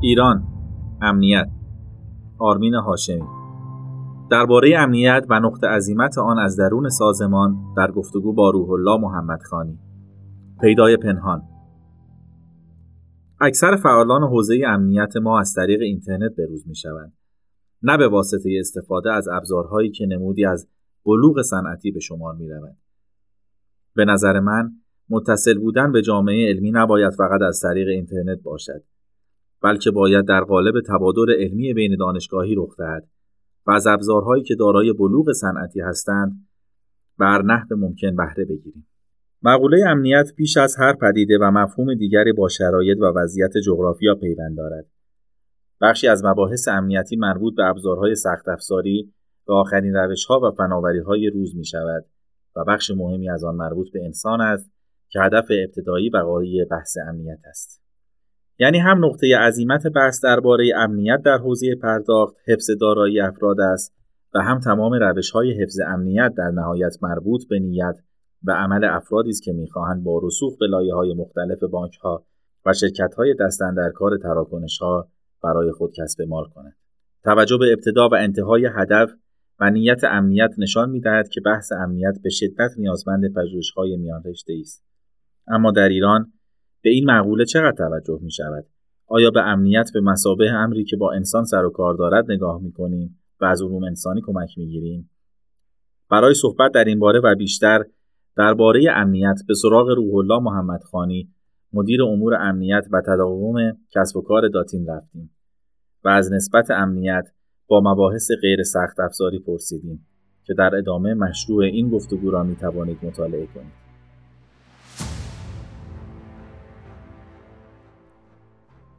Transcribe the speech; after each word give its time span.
ایران 0.00 0.46
امنیت. 1.02 1.50
آرمین 2.38 2.74
هاشمی. 2.74 3.22
درباره 4.30 4.78
امنیت 4.78 5.26
و 5.30 5.40
نقطه 5.40 5.66
عظیمت 5.66 6.18
آن 6.18 6.38
از 6.38 6.56
درون 6.56 6.88
سازمان 6.88 7.56
در 7.76 7.90
گفتگو 7.90 8.32
با 8.32 8.50
روح 8.50 8.70
الله 8.70 9.00
محمد 9.00 9.42
خانی. 9.42 9.78
پیدای 10.60 10.96
پنهان. 10.96 11.42
اکثر 13.40 13.76
فعالان 13.76 14.22
حوزه 14.22 14.62
امنیت 14.66 15.16
ما 15.16 15.40
از 15.40 15.54
طریق 15.54 15.80
اینترنت 15.80 16.36
بروز 16.38 16.68
می 16.68 16.76
شوند. 16.76 17.12
نه 17.82 17.96
به 17.96 18.08
واسطه 18.08 18.56
استفاده 18.60 19.12
از 19.12 19.28
ابزارهایی 19.28 19.90
که 19.90 20.06
نمودی 20.06 20.44
از 20.44 20.68
بلوغ 21.06 21.42
صنعتی 21.42 21.90
به 21.90 22.00
شمار 22.00 22.34
می 22.34 22.48
روند. 22.48 22.78
به 23.94 24.04
نظر 24.04 24.40
من 24.40 24.72
متصل 25.10 25.58
بودن 25.58 25.92
به 25.92 26.02
جامعه 26.02 26.48
علمی 26.48 26.70
نباید 26.70 27.12
فقط 27.12 27.42
از 27.42 27.60
طریق 27.60 27.88
اینترنت 27.88 28.42
باشد. 28.42 28.95
بلکه 29.62 29.90
باید 29.90 30.24
در 30.24 30.40
قالب 30.40 30.74
تبادل 30.88 31.32
علمی 31.38 31.74
بین 31.74 31.96
دانشگاهی 31.96 32.54
رخ 32.54 32.76
دهد 32.78 33.08
و 33.66 33.70
از 33.70 33.86
ابزارهایی 33.86 34.42
که 34.42 34.54
دارای 34.54 34.92
بلوغ 34.92 35.32
صنعتی 35.32 35.80
هستند 35.80 36.48
بر 37.18 37.42
نحو 37.42 37.76
ممکن 37.76 38.16
بهره 38.16 38.44
بگیریم. 38.44 38.88
مقوله 39.42 39.88
امنیت 39.88 40.32
بیش 40.36 40.56
از 40.56 40.76
هر 40.78 40.92
پدیده 40.92 41.38
و 41.40 41.50
مفهوم 41.50 41.94
دیگری 41.94 42.32
با 42.32 42.48
شرایط 42.48 42.98
و 43.00 43.12
وضعیت 43.16 43.50
جغرافیا 43.66 44.14
پیوند 44.14 44.56
دارد. 44.56 44.86
بخشی 45.80 46.08
از 46.08 46.24
مباحث 46.24 46.68
امنیتی 46.68 47.16
مربوط 47.16 47.54
به 47.56 47.64
ابزارهای 47.64 48.14
سخت 48.14 48.48
افزاری 48.48 49.12
و 49.48 49.52
آخرین 49.52 49.94
روشها 49.94 50.40
و 50.40 50.50
فناوریهای 50.50 51.30
روز 51.30 51.56
می 51.56 51.64
شود 51.64 52.04
و 52.56 52.64
بخش 52.64 52.90
مهمی 52.90 53.30
از 53.30 53.44
آن 53.44 53.54
مربوط 53.54 53.92
به 53.92 54.04
انسان 54.04 54.40
است 54.40 54.70
که 55.08 55.20
هدف 55.20 55.46
ابتدایی 55.64 56.10
بقایی 56.10 56.64
بحث 56.64 56.96
امنیت 57.08 57.38
است. 57.48 57.85
یعنی 58.58 58.78
هم 58.78 59.04
نقطه 59.04 59.38
عظیمت 59.38 59.86
بحث 59.86 60.24
درباره 60.24 60.70
امنیت 60.76 61.22
در 61.24 61.38
حوزه 61.38 61.74
پرداخت 61.74 62.36
حفظ 62.46 62.70
دارایی 62.80 63.20
افراد 63.20 63.60
است 63.60 63.94
و 64.34 64.38
هم 64.38 64.60
تمام 64.60 64.94
روش 64.94 65.30
های 65.30 65.62
حفظ 65.62 65.80
امنیت 65.86 66.32
در 66.36 66.50
نهایت 66.50 66.96
مربوط 67.02 67.48
به 67.48 67.58
نیت 67.58 67.96
و 68.44 68.52
عمل 68.52 68.84
افرادی 68.84 69.30
است 69.30 69.42
که 69.42 69.52
می‌خواهند 69.52 70.04
با 70.04 70.20
رسوخ 70.22 70.58
به 70.60 70.66
لایه 70.66 70.94
های 70.94 71.14
مختلف 71.14 71.64
بانک 71.70 71.96
ها 71.96 72.26
و 72.66 72.72
شرکت 72.72 73.14
های 73.14 73.34
دستن 73.40 73.74
در 73.74 73.90
کار 73.90 74.16
تراکنش 74.16 74.78
ها 74.78 75.08
برای 75.42 75.72
خود 75.72 75.92
کسب 75.92 76.22
مال 76.22 76.44
کنند. 76.54 76.76
توجه 77.24 77.56
به 77.56 77.72
ابتدا 77.72 78.08
و 78.08 78.14
انتهای 78.14 78.68
هدف 78.74 79.10
و 79.60 79.70
نیت 79.70 80.04
امنیت 80.04 80.50
نشان 80.58 80.90
می‌دهد 80.90 81.28
که 81.28 81.40
بحث 81.40 81.72
امنیت 81.72 82.14
به 82.22 82.30
شدت 82.30 82.70
نیازمند 82.78 83.22
های 83.76 83.96
میان 83.96 84.22
رشته 84.24 84.52
است. 84.60 84.84
اما 85.48 85.70
در 85.70 85.88
ایران 85.88 86.32
به 86.86 86.92
این 86.92 87.04
معقوله 87.04 87.44
چقدر 87.44 87.76
توجه 87.76 88.18
می 88.22 88.30
شود؟ 88.30 88.66
آیا 89.06 89.30
به 89.30 89.42
امنیت 89.42 89.90
به 89.94 90.00
مسابه 90.00 90.50
امری 90.50 90.84
که 90.84 90.96
با 90.96 91.12
انسان 91.12 91.44
سر 91.44 91.64
و 91.64 91.70
کار 91.70 91.94
دارد 91.94 92.32
نگاه 92.32 92.62
می 92.62 92.72
کنیم 92.72 93.18
و 93.40 93.44
از 93.44 93.62
علوم 93.62 93.84
انسانی 93.84 94.20
کمک 94.26 94.58
می 94.58 94.66
گیریم؟ 94.66 95.10
برای 96.10 96.34
صحبت 96.34 96.72
در 96.72 96.84
این 96.84 96.98
باره 96.98 97.20
و 97.24 97.34
بیشتر 97.34 97.84
درباره 98.36 98.84
امنیت 98.94 99.40
به 99.48 99.54
سراغ 99.54 99.88
روح 99.88 100.14
الله 100.14 100.42
محمد 100.42 100.82
خانی 100.82 101.28
مدیر 101.72 102.02
امور 102.02 102.34
امنیت 102.34 102.86
و 102.92 103.02
تداوم 103.06 103.56
کسب 103.90 104.16
و 104.16 104.22
کار 104.22 104.48
داتین 104.48 104.86
رفتیم 104.86 105.30
و 106.04 106.08
از 106.08 106.32
نسبت 106.32 106.70
امنیت 106.70 107.28
با 107.68 107.80
مباحث 107.84 108.30
غیر 108.42 108.62
سخت 108.62 109.00
افزاری 109.00 109.38
پرسیدیم 109.38 110.06
که 110.44 110.54
در 110.54 110.74
ادامه 110.74 111.14
مشروع 111.14 111.64
این 111.64 111.90
گفتگو 111.90 112.30
را 112.30 112.42
می 112.42 112.56
توانید 112.56 112.98
مطالعه 113.02 113.46
کنید. 113.46 113.85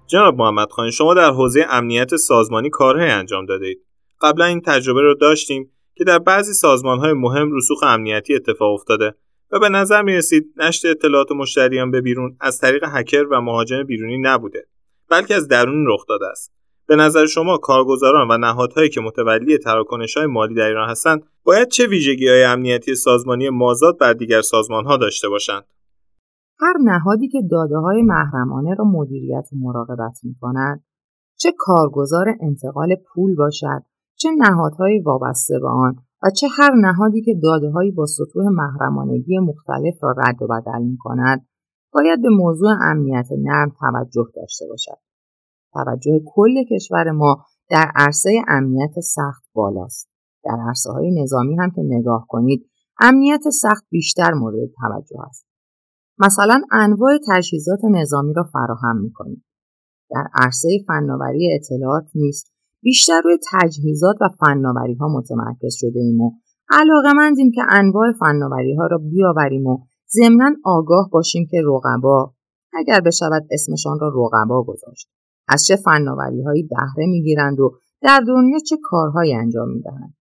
جناب 0.07 0.35
محمد 0.37 0.71
خانی 0.71 0.91
شما 0.91 1.13
در 1.13 1.29
حوزه 1.29 1.65
امنیت 1.69 2.15
سازمانی 2.15 2.69
کارهای 2.69 3.09
انجام 3.09 3.45
دادید. 3.45 3.81
قبلا 4.21 4.45
این 4.45 4.61
تجربه 4.61 5.01
رو 5.01 5.13
داشتیم 5.13 5.71
که 5.95 6.03
در 6.03 6.19
بعضی 6.19 6.53
سازمانهای 6.53 7.13
مهم 7.13 7.51
رسوخ 7.55 7.83
امنیتی 7.83 8.35
اتفاق 8.35 8.73
افتاده 8.73 9.15
و 9.51 9.59
به 9.59 9.69
نظر 9.69 10.01
می 10.01 10.13
رسید 10.13 10.53
نشر 10.57 10.89
اطلاعات 10.89 11.31
مشتریان 11.31 11.91
به 11.91 12.01
بیرون 12.01 12.37
از 12.39 12.59
طریق 12.59 12.83
هکر 12.87 13.23
و 13.31 13.41
مهاجم 13.41 13.83
بیرونی 13.83 14.17
نبوده 14.17 14.67
بلکه 15.09 15.35
از 15.35 15.47
درون 15.47 15.85
رخ 15.87 16.05
داده 16.09 16.27
است. 16.27 16.53
به 16.87 16.95
نظر 16.95 17.25
شما 17.25 17.57
کارگزاران 17.57 18.27
و 18.31 18.37
نهادهایی 18.37 18.89
که 18.89 19.01
متولی 19.01 19.57
تراکنش 19.57 20.17
های 20.17 20.25
مالی 20.25 20.55
در 20.55 20.67
ایران 20.67 20.89
هستند 20.89 21.23
باید 21.43 21.67
چه 21.67 21.87
ویژگی 21.87 22.27
های 22.27 22.43
امنیتی 22.43 22.95
سازمانی 22.95 23.49
مازاد 23.49 23.97
بر 23.97 24.13
دیگر 24.13 24.41
سازمان 24.41 24.85
ها 24.85 24.97
داشته 24.97 25.29
باشند؟ 25.29 25.65
هر 26.59 26.73
نهادی 26.83 27.27
که 27.27 27.41
داده 27.51 27.77
های 27.77 28.01
محرمانه 28.01 28.73
را 28.73 28.85
مدیریت 28.85 29.45
و 29.53 29.55
مراقبت 29.59 30.19
می 30.23 30.35
کند 30.41 30.83
چه 31.35 31.53
کارگزار 31.57 32.25
انتقال 32.41 32.95
پول 32.95 33.35
باشد 33.35 33.83
چه 34.15 34.29
نهادهای 34.37 34.99
وابسته 34.99 35.59
به 35.59 35.67
آن 35.67 35.95
و 36.23 36.29
چه 36.29 36.47
هر 36.57 36.71
نهادی 36.75 37.21
که 37.21 37.33
داده 37.43 37.69
هایی 37.69 37.91
با 37.91 38.05
سطوح 38.05 38.45
محرمانگی 38.49 39.39
مختلف 39.39 40.03
را 40.03 40.11
رد 40.17 40.41
و 40.41 40.47
بدل 40.47 40.81
می 40.81 40.97
کند 40.97 41.47
باید 41.93 42.21
به 42.21 42.29
موضوع 42.29 42.69
امنیت 42.81 43.27
نرم 43.37 43.71
توجه 43.79 44.27
داشته 44.35 44.65
باشد. 44.69 44.97
توجه 45.73 46.21
کل 46.25 46.63
کشور 46.71 47.11
ما 47.11 47.45
در 47.69 47.91
عرصه 47.95 48.29
امنیت 48.47 48.99
سخت 48.99 49.43
بالاست. 49.53 50.09
در 50.43 50.57
عرصه 50.67 50.91
های 50.91 51.23
نظامی 51.23 51.55
هم 51.55 51.71
که 51.71 51.81
نگاه 51.85 52.25
کنید 52.29 52.69
امنیت 52.99 53.49
سخت 53.49 53.85
بیشتر 53.89 54.33
مورد 54.33 54.69
توجه 54.81 55.21
است. 55.27 55.46
مثلا 56.19 56.61
انواع 56.71 57.11
تجهیزات 57.27 57.79
نظامی 57.85 58.33
را 58.33 58.43
فراهم 58.43 58.97
می‌کنیم. 59.01 59.45
در 60.11 60.27
عرصه 60.33 60.69
فناوری 60.87 61.49
اطلاعات 61.55 62.05
نیست. 62.15 62.53
بیشتر 62.81 63.21
روی 63.23 63.37
تجهیزات 63.51 64.15
و 64.21 64.29
فناوری 64.39 64.93
ها 64.93 65.07
متمرکز 65.07 65.75
شده 65.77 65.99
ایم 65.99 66.21
و 66.21 66.31
علاقه 66.69 67.13
مندیم 67.13 67.51
که 67.51 67.61
انواع 67.69 68.11
فناوری 68.19 68.75
ها 68.75 68.87
را 68.87 68.97
بیاوریم 68.97 69.65
و 69.65 69.77
ضمنا 70.09 70.55
آگاه 70.65 71.09
باشیم 71.11 71.47
که 71.51 71.57
رقبا 71.65 72.33
اگر 72.73 73.01
بشود 73.01 73.47
اسمشان 73.51 73.99
را 73.99 74.07
رقبا 74.15 74.63
گذاشت. 74.63 75.09
از 75.47 75.65
چه 75.65 75.75
فناوری 75.75 76.41
هایی 76.41 76.63
بهره 76.63 77.07
می‌گیرند 77.07 77.59
و 77.59 77.79
در 78.01 78.19
دنیا 78.27 78.59
چه 78.69 78.77
کارهایی 78.83 79.35
انجام 79.35 79.69
می‌دهند؟ 79.69 80.13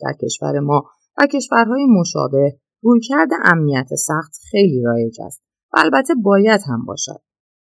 در 0.00 0.12
کشور 0.22 0.60
ما 0.60 0.84
و 1.18 1.26
کشورهای 1.26 1.86
مشابه 2.00 2.58
رویکرد 2.82 3.28
امنیت 3.44 3.94
سخت 3.94 4.32
خیلی 4.50 4.82
رایج 4.82 5.20
است 5.20 5.42
و 5.72 5.76
البته 5.78 6.14
باید 6.14 6.60
هم 6.66 6.84
باشد. 6.84 7.20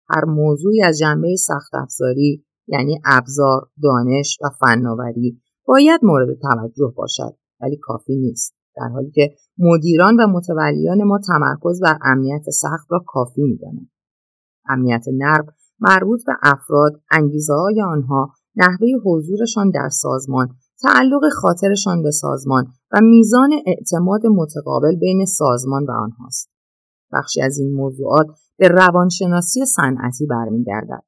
هر 0.09 0.25
موضوعی 0.25 0.83
از 0.83 0.99
جنبه 0.99 1.37
سخت 1.37 1.75
افزاری 1.75 2.45
یعنی 2.67 3.01
ابزار 3.05 3.69
دانش 3.83 4.39
و 4.45 4.49
فناوری 4.61 5.43
باید 5.67 6.01
مورد 6.03 6.29
توجه 6.39 6.93
باشد 6.97 7.37
ولی 7.61 7.77
کافی 7.77 8.17
نیست. 8.17 8.55
در 8.77 8.89
حالی 8.89 9.11
که 9.11 9.35
مدیران 9.59 10.17
و 10.21 10.27
متولیان 10.27 11.05
ما 11.05 11.19
تمرکز 11.19 11.81
بر 11.81 11.99
امنیت 12.03 12.51
سخت 12.51 12.87
را 12.91 13.05
کافی 13.07 13.43
می‌دانند. 13.43 13.91
امنیت 14.69 15.05
نرم 15.13 15.47
مربوط 15.81 16.21
به 16.27 16.33
افراد 16.43 16.93
انگیزه 17.11 17.55
های 17.55 17.83
آنها 17.83 18.33
نحوه 18.57 18.89
حضورشان 19.05 19.71
در 19.71 19.89
سازمان 19.89 20.49
تعلق 20.83 21.29
خاطرشان 21.33 22.03
به 22.03 22.11
سازمان 22.11 22.67
و 22.94 23.00
میزان 23.00 23.50
اعتماد 23.66 24.27
متقابل 24.27 24.97
بین 24.97 25.25
سازمان 25.25 25.84
و 25.84 25.91
آنهاست. 25.91 26.50
بخشی 27.12 27.43
از 27.43 27.59
این 27.59 27.75
موضوعات 27.75 28.27
به 28.59 28.69
روانشناسی 28.69 29.65
صنعتی 29.65 30.27
برمیگردد. 30.27 31.03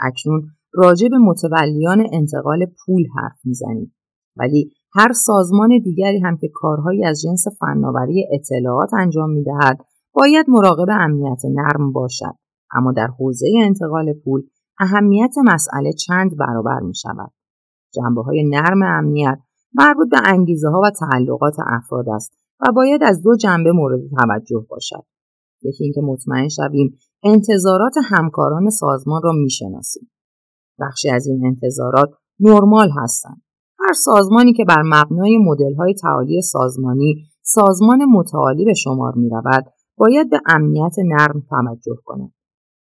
اکنون 0.00 0.42
راجع 0.72 1.08
به 1.08 1.18
متولیان 1.18 2.06
انتقال 2.12 2.66
پول 2.66 3.04
حرف 3.16 3.40
می‌زنیم 3.44 3.94
ولی 4.36 4.72
هر 4.94 5.12
سازمان 5.12 5.68
دیگری 5.84 6.18
هم 6.18 6.36
که 6.36 6.48
کارهایی 6.54 7.04
از 7.04 7.20
جنس 7.20 7.44
فناوری 7.60 8.26
اطلاعات 8.32 8.94
انجام 8.94 9.30
می‌دهد 9.30 9.78
باید 10.12 10.46
مراقب 10.48 10.88
امنیت 10.90 11.40
نرم 11.44 11.92
باشد 11.92 12.34
اما 12.72 12.92
در 12.92 13.06
حوزه 13.06 13.46
انتقال 13.62 14.12
پول 14.24 14.42
اهمیت 14.80 15.34
مسئله 15.44 15.92
چند 15.92 16.36
برابر 16.36 16.80
می 16.80 16.94
شود. 16.94 17.32
جنبه 17.94 18.22
های 18.22 18.48
نرم 18.48 18.82
امنیت 18.82 19.38
مربوط 19.74 20.08
به 20.10 20.20
انگیزه 20.24 20.68
ها 20.68 20.80
و 20.80 20.90
تعلقات 20.90 21.54
افراد 21.66 22.08
است 22.08 22.32
و 22.60 22.72
باید 22.72 23.02
از 23.02 23.22
دو 23.22 23.36
جنبه 23.36 23.72
مورد 23.72 24.00
توجه 24.20 24.66
باشد. 24.70 25.04
یکی 25.62 25.84
اینکه 25.84 26.00
مطمئن 26.00 26.48
شویم 26.48 26.98
انتظارات 27.22 27.94
همکاران 28.04 28.70
سازمان 28.70 29.22
را 29.22 29.32
می‌شناسیم. 29.32 30.10
بخشی 30.80 31.10
از 31.10 31.26
این 31.26 31.46
انتظارات 31.46 32.10
نرمال 32.40 32.88
هستند. 33.02 33.42
هر 33.80 33.92
سازمانی 33.92 34.52
که 34.52 34.64
بر 34.64 34.82
مبنای 34.84 35.38
مدل 35.38 35.74
های 35.74 35.94
تعالی 35.94 36.42
سازمانی 36.42 37.24
سازمان 37.42 38.04
متعالی 38.04 38.64
به 38.64 38.74
شمار 38.74 39.12
می 39.16 39.28
رود 39.28 39.64
باید 39.96 40.30
به 40.30 40.40
امنیت 40.46 40.94
نرم 40.98 41.42
توجه 41.50 41.96
کند. 42.04 42.32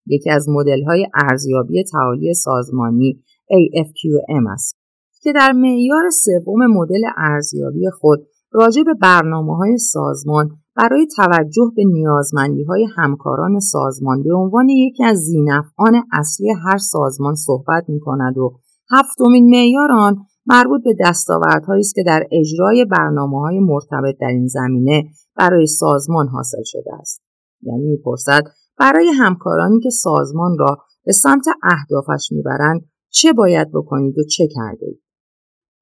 یکی 0.07 0.31
از 0.31 0.49
مدل 0.49 0.85
های 0.85 1.07
ارزیابی 1.15 1.85
تعالی 1.85 2.35
سازمانی 2.35 3.23
AFQM 3.53 4.53
است 4.53 4.84
که 5.25 5.33
در 5.33 5.53
معیار 5.53 6.11
سوم 6.11 6.67
مدل 6.67 7.03
ارزیابی 7.17 7.91
خود 7.91 8.19
راجع 8.53 8.83
به 8.83 8.95
برنامه 8.95 9.57
های 9.57 9.79
سازمان 9.79 10.51
برای 10.77 11.07
توجه 11.17 11.73
به 11.77 11.83
نیازمندی 11.85 12.65
های 12.65 12.87
همکاران 12.97 13.61
سازمان 13.61 14.23
به 14.23 14.35
عنوان 14.35 14.69
یکی 14.69 15.05
از 15.05 15.19
زینفعان 15.19 16.03
اصلی 16.13 16.51
هر 16.65 16.79
سازمان 16.79 17.35
صحبت 17.35 17.85
می 17.89 18.01
کند 18.01 18.39
و 18.39 18.59
هفتمین 18.91 19.51
معیار 19.51 19.93
آن 19.93 20.17
مربوط 20.47 20.85
به 20.85 20.95
دستاوردهایی 21.01 21.81
است 21.81 21.95
که 21.95 22.03
در 22.07 22.25
اجرای 22.33 22.85
برنامه 22.85 23.41
های 23.41 23.61
مرتبط 23.61 24.17
در 24.21 24.29
این 24.29 24.47
زمینه 24.47 25.05
برای 25.37 25.67
سازمان 25.67 26.29
حاصل 26.29 26.63
شده 26.65 26.95
است 27.01 27.23
یعنی 27.63 27.87
می‌پرسد 27.87 28.43
برای 28.79 29.09
همکارانی 29.09 29.81
که 29.81 29.91
سازمان 29.91 30.59
را 30.59 30.79
به 31.05 31.13
سمت 31.13 31.45
اهدافش 31.63 32.29
می‌برند 32.33 32.81
چه 33.11 33.33
باید 33.33 33.69
بکنید 33.73 34.19
و 34.19 34.23
چه 34.25 34.49
کرده 34.55 34.87
اید. 34.87 35.04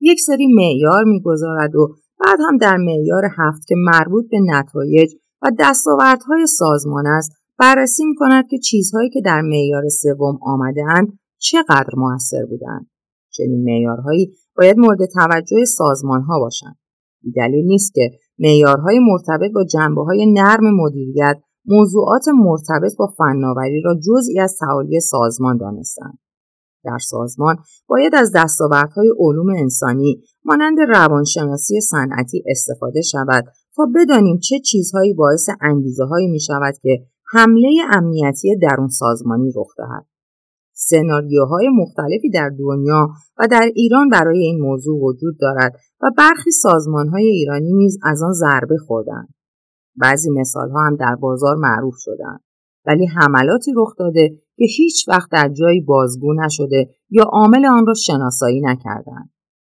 یک 0.02 0.20
سری 0.20 0.46
معیار 0.46 1.04
می‌گذارد 1.04 1.76
و 1.76 1.94
بعد 2.24 2.38
هم 2.48 2.56
در 2.56 2.76
معیار 2.76 3.24
هفت 3.38 3.66
که 3.66 3.74
مربوط 3.78 4.24
به 4.30 4.38
نتایج 4.40 5.12
و 5.42 5.50
دستاوردهای 5.58 6.46
سازمان 6.46 7.06
است 7.06 7.32
بررسی 7.58 8.04
می 8.04 8.14
کند 8.14 8.46
که 8.46 8.58
چیزهایی 8.58 9.10
که 9.10 9.20
در 9.24 9.40
معیار 9.40 9.88
سوم 9.88 10.38
آمده 10.42 10.82
اند 10.88 11.18
چقدر 11.38 11.90
موثر 11.96 12.44
بودند. 12.50 12.86
چنین 13.30 13.64
معیارهایی 13.64 14.32
باید 14.56 14.78
مورد 14.78 14.98
توجه 15.14 15.64
سازمان 15.64 16.22
ها 16.22 16.40
باشند. 16.40 16.76
دلیل 17.36 17.64
نیست 17.66 17.94
که 17.94 18.10
معیارهای 18.38 18.98
مرتبط 18.98 19.52
با 19.54 19.64
جنبه 19.64 20.04
های 20.04 20.32
نرم 20.32 20.76
مدیریت 20.76 21.40
موضوعات 21.66 22.28
مرتبط 22.28 22.96
با 22.98 23.06
فناوری 23.18 23.82
را 23.84 23.94
جزئی 23.94 24.40
از 24.40 24.56
تعالی 24.60 25.00
سازمان 25.00 25.56
دانستند. 25.56 26.18
در 26.84 26.98
سازمان 26.98 27.56
باید 27.88 28.14
از 28.14 28.32
دستاوردهای 28.34 29.12
علوم 29.18 29.48
انسانی 29.58 30.22
مانند 30.44 30.78
روانشناسی 30.94 31.80
صنعتی 31.80 32.44
استفاده 32.46 33.02
شود 33.02 33.44
تا 33.76 33.88
بدانیم 33.94 34.38
چه 34.38 34.58
چیزهایی 34.58 35.14
باعث 35.14 35.48
انگیزه 35.60 36.04
هایی 36.04 36.28
می 36.28 36.40
شود 36.40 36.74
که 36.82 36.98
حمله 37.32 37.68
امنیتی 37.92 38.56
درون 38.56 38.88
سازمانی 38.88 39.52
رخ 39.56 39.68
دهد. 39.78 40.06
سناریوهای 40.72 41.68
مختلفی 41.68 42.30
در 42.30 42.50
دنیا 42.58 43.08
و 43.38 43.48
در 43.50 43.70
ایران 43.74 44.08
برای 44.08 44.38
این 44.38 44.60
موضوع 44.60 45.00
وجود 45.02 45.34
دارد 45.40 45.72
و 46.00 46.10
برخی 46.18 46.50
سازمانهای 46.50 47.26
ایرانی 47.26 47.72
نیز 47.72 47.98
از 48.02 48.22
آن 48.22 48.32
ضربه 48.32 48.76
خوردند. 48.86 49.34
بعضی 49.96 50.30
مثالها 50.30 50.80
هم 50.86 50.96
در 50.96 51.16
بازار 51.16 51.56
معروف 51.56 51.94
شدند. 51.98 52.40
ولی 52.86 53.06
حملاتی 53.06 53.72
رخ 53.76 53.96
داده 53.98 54.28
که 54.56 54.64
هیچ 54.76 55.08
وقت 55.08 55.30
در 55.30 55.48
جایی 55.48 55.80
بازگو 55.80 56.34
نشده 56.34 56.90
یا 57.10 57.24
عامل 57.24 57.66
آن 57.66 57.86
را 57.86 57.94
شناسایی 57.94 58.60
نکردند. 58.60 59.30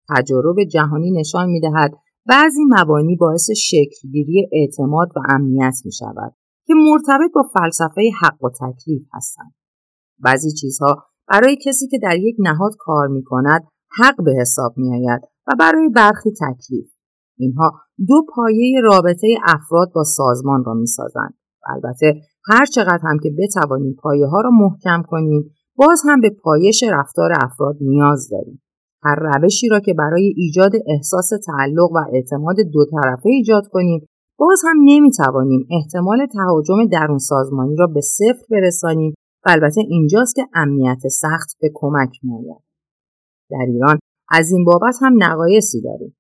تجارب 0.10 0.64
جهانی 0.64 1.12
نشان 1.12 1.50
می 1.50 1.60
دهد 1.62 1.94
بعضی 2.26 2.62
مبانی 2.70 3.16
باعث 3.16 3.50
شکلگیری 3.52 4.50
اعتماد 4.54 5.10
و 5.16 5.20
امنیت 5.30 5.76
می 5.86 5.92
شود 5.92 6.36
که 6.66 6.74
مرتبط 6.74 7.32
با 7.36 7.44
فلسفه 7.54 8.02
حق 8.22 8.44
و 8.44 8.50
تکلیف 8.50 9.08
هستند. 9.14 9.54
بعضی 10.20 10.52
چیزها 10.52 11.06
برای 11.28 11.58
کسی 11.66 11.88
که 11.88 12.00
در 12.02 12.18
یک 12.18 12.36
نهاد 12.40 12.72
کار 12.80 13.08
می 13.08 13.24
کند 13.24 13.68
حق 14.00 14.24
به 14.26 14.34
حساب 14.42 14.74
می 14.78 14.96
آید 14.96 15.22
و 15.48 15.52
برای 15.60 15.90
برخی 15.90 16.30
تکلیف. 16.32 16.92
اینها 17.38 17.72
دو 18.08 18.26
پایه 18.36 18.82
رابطه 18.84 19.28
افراد 19.44 19.92
با 19.96 20.04
سازمان 20.04 20.64
را 20.64 20.74
می 20.74 20.88
سازند. 20.88 21.34
البته 21.70 22.22
هر 22.46 22.66
چقدر 22.66 23.00
هم 23.04 23.18
که 23.24 23.32
بتوانیم 23.38 23.96
پایه 24.00 24.26
ها 24.26 24.42
را 24.42 24.50
محکم 24.50 25.04
کنیم 25.08 25.52
باز 25.76 26.02
هم 26.06 26.22
به 26.22 26.30
پایش 26.44 26.84
رفتار 26.84 27.32
افراد 27.44 27.76
نیاز 27.82 28.30
داریم. 28.32 28.62
هر 29.04 29.16
روشی 29.16 29.68
را 29.68 29.80
که 29.80 29.94
برای 29.94 30.34
ایجاد 30.38 30.72
احساس 30.88 31.30
تعلق 31.46 31.92
و 31.92 31.98
اعتماد 32.14 32.56
دو 32.74 32.86
طرفه 32.86 33.30
ایجاد 33.30 33.64
کنیم 33.72 34.06
باز 34.38 34.62
هم 34.68 34.78
نمی‌توانیم 34.84 35.68
احتمال 35.72 36.26
تهاجم 36.26 36.86
درون 36.86 37.18
سازمانی 37.18 37.76
را 37.76 37.88
به 37.88 38.02
صفر 38.02 38.46
برسانیم 38.52 39.14
و 39.46 39.50
البته 39.50 39.82
اینجاست 39.82 40.36
که 40.36 40.48
امنیت 40.54 41.08
سخت 41.08 41.58
به 41.62 41.72
کمک 41.74 42.10
میآید 42.24 42.62
در 43.50 43.66
ایران 43.68 44.00
از 44.32 44.52
این 44.52 44.66
بابت 44.66 44.96
هم 45.02 45.14
نقایصی 45.24 45.82
داریم 45.82 46.18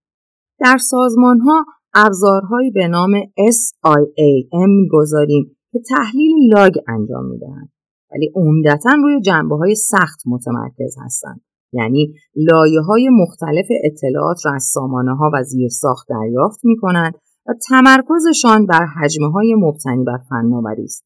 در 0.60 0.78
سازمان 0.78 1.40
ها 1.40 1.66
ابزارهایی 1.94 2.72
به 2.72 2.88
نام 2.88 3.12
SIAM 3.24 4.68
می‌گذاریم 4.68 5.58
که 5.72 5.80
تحلیل 5.90 6.54
لاگ 6.54 6.74
انجام 6.88 7.26
می‌دهند. 7.26 7.70
ولی 8.12 8.32
عمدتا 8.36 8.92
روی 9.04 9.22
جنبه 9.22 9.56
های 9.56 9.76
سخت 9.76 10.20
متمرکز 10.26 10.96
هستند. 11.06 11.42
یعنی 11.74 12.14
لایه 12.36 12.82
های 12.82 13.10
مختلف 13.10 13.66
اطلاعات 13.84 14.46
را 14.46 14.54
از 14.54 14.64
سامانه 14.64 15.16
ها 15.16 15.32
و 15.34 15.44
زیرساخت 15.44 16.08
دریافت 16.10 16.60
می 16.64 16.78
کنند 16.78 17.14
و 17.48 17.54
تمرکزشان 17.70 18.66
بر 18.66 18.86
حجمه 18.86 19.32
های 19.32 19.56
مبتنی 19.56 20.04
بر 20.04 20.18
فناوری 20.30 20.84
است. 20.84 21.06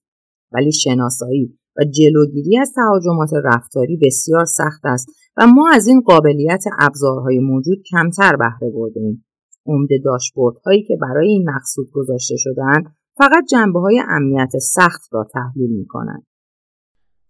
ولی 0.51 0.71
شناسایی 0.71 1.57
و 1.77 1.83
جلوگیری 1.83 2.57
از 2.57 2.73
تهاجمات 2.75 3.29
رفتاری 3.43 3.99
بسیار 4.01 4.45
سخت 4.45 4.85
است 4.85 5.07
و 5.37 5.47
ما 5.47 5.69
از 5.73 5.87
این 5.87 6.01
قابلیت 6.01 6.63
ابزارهای 6.79 7.39
موجود 7.39 7.77
کمتر 7.91 8.35
بهره 8.35 8.71
بردیم 8.75 9.25
عمده 9.65 9.95
داشبورد 10.05 10.57
هایی 10.65 10.83
که 10.83 10.97
برای 11.01 11.27
این 11.27 11.49
مقصود 11.49 11.91
گذاشته 11.93 12.35
شدهاند 12.37 12.85
فقط 13.17 13.43
جنبه 13.51 13.79
های 13.79 14.01
امنیت 14.09 14.57
سخت 14.57 15.01
را 15.11 15.27
تحلیل 15.33 15.69
می 15.69 15.85
کنند. 15.85 16.25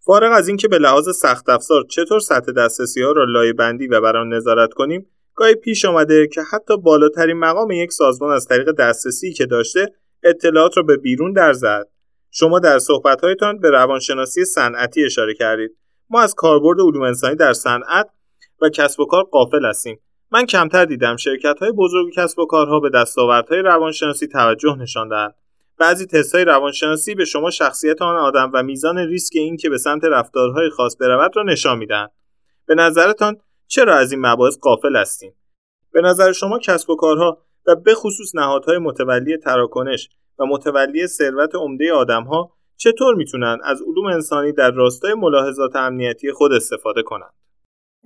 فارغ 0.06 0.32
از 0.32 0.48
اینکه 0.48 0.68
به 0.68 0.78
لحاظ 0.78 1.08
سخت 1.16 1.48
افزار 1.48 1.84
چطور 1.90 2.20
سطح 2.20 2.52
دسترسی 2.52 3.02
ها 3.02 3.12
را 3.12 3.24
لایه 3.24 3.52
بندی 3.52 3.86
و 3.86 4.00
بر 4.00 4.16
آن 4.16 4.28
نظارت 4.34 4.72
کنیم 4.72 5.06
گاهی 5.34 5.54
پیش 5.54 5.84
آمده 5.84 6.26
که 6.26 6.42
حتی 6.52 6.76
بالاترین 6.76 7.36
مقام 7.36 7.70
یک 7.70 7.92
سازمان 7.92 8.32
از 8.32 8.46
طریق 8.46 8.72
دسترسی 8.78 9.32
که 9.32 9.46
داشته 9.46 9.92
اطلاعات 10.22 10.76
را 10.76 10.82
به 10.82 10.96
بیرون 10.96 11.32
در 11.32 11.52
زد. 11.52 11.86
شما 12.30 12.58
در 12.58 12.78
صحبتهایتان 12.78 13.58
به 13.58 13.70
روانشناسی 13.70 14.44
صنعتی 14.44 15.04
اشاره 15.04 15.34
کردید. 15.34 15.76
ما 16.10 16.20
از 16.20 16.34
کاربرد 16.34 16.80
علوم 16.80 17.02
انسانی 17.02 17.36
در 17.36 17.52
صنعت 17.52 18.10
و 18.62 18.68
کسب 18.68 19.00
و 19.00 19.06
کار 19.06 19.24
قافل 19.24 19.64
هستیم. 19.64 19.98
من 20.30 20.46
کمتر 20.46 20.84
دیدم 20.84 21.16
شرکت 21.16 21.58
های 21.58 21.72
بزرگ 21.72 22.14
کسب 22.14 22.38
و 22.38 22.46
کارها 22.46 22.80
به 22.80 22.90
دستاوردهای 22.90 23.58
روانشناسی 23.58 24.26
توجه 24.26 24.76
نشان 24.76 25.08
دهند. 25.08 25.34
بعضی 25.78 26.06
های 26.34 26.44
روانشناسی 26.44 27.14
به 27.14 27.24
شما 27.24 27.50
شخصیت 27.50 28.02
آن 28.02 28.16
آدم 28.16 28.50
و 28.54 28.62
میزان 28.62 28.98
ریسک 28.98 29.32
این 29.36 29.56
که 29.56 29.70
به 29.70 29.78
سمت 29.78 30.04
رفتارهای 30.04 30.70
خاص 30.70 30.96
برود 31.00 31.36
را 31.36 31.42
نشان 31.42 31.78
می‌دهند. 31.78 32.10
به 32.66 32.74
نظرتان 32.74 33.36
چرا 33.66 33.94
از 33.94 34.12
این 34.12 34.26
مباحث 34.26 34.58
قافل 34.58 34.96
هستیم؟ 34.96 35.34
به 35.92 36.00
نظر 36.00 36.32
شما 36.32 36.58
کسب 36.58 36.90
و 36.90 36.96
کارها 36.96 37.38
و 37.66 37.74
به 37.74 37.94
خصوص 37.94 38.34
نهادهای 38.34 38.78
متولی 38.78 39.36
تراکنش 39.36 40.08
و 40.38 40.46
متولی 40.46 41.06
ثروت 41.06 41.54
عمده 41.54 41.92
آدمها 41.92 42.52
چطور 42.76 43.14
می‌تونن 43.14 43.58
از 43.64 43.82
علوم 43.82 44.06
انسانی 44.06 44.52
در 44.52 44.70
راستای 44.70 45.14
ملاحظات 45.14 45.76
امنیتی 45.76 46.32
خود 46.32 46.52
استفاده 46.52 47.02
کنند؟ 47.02 47.34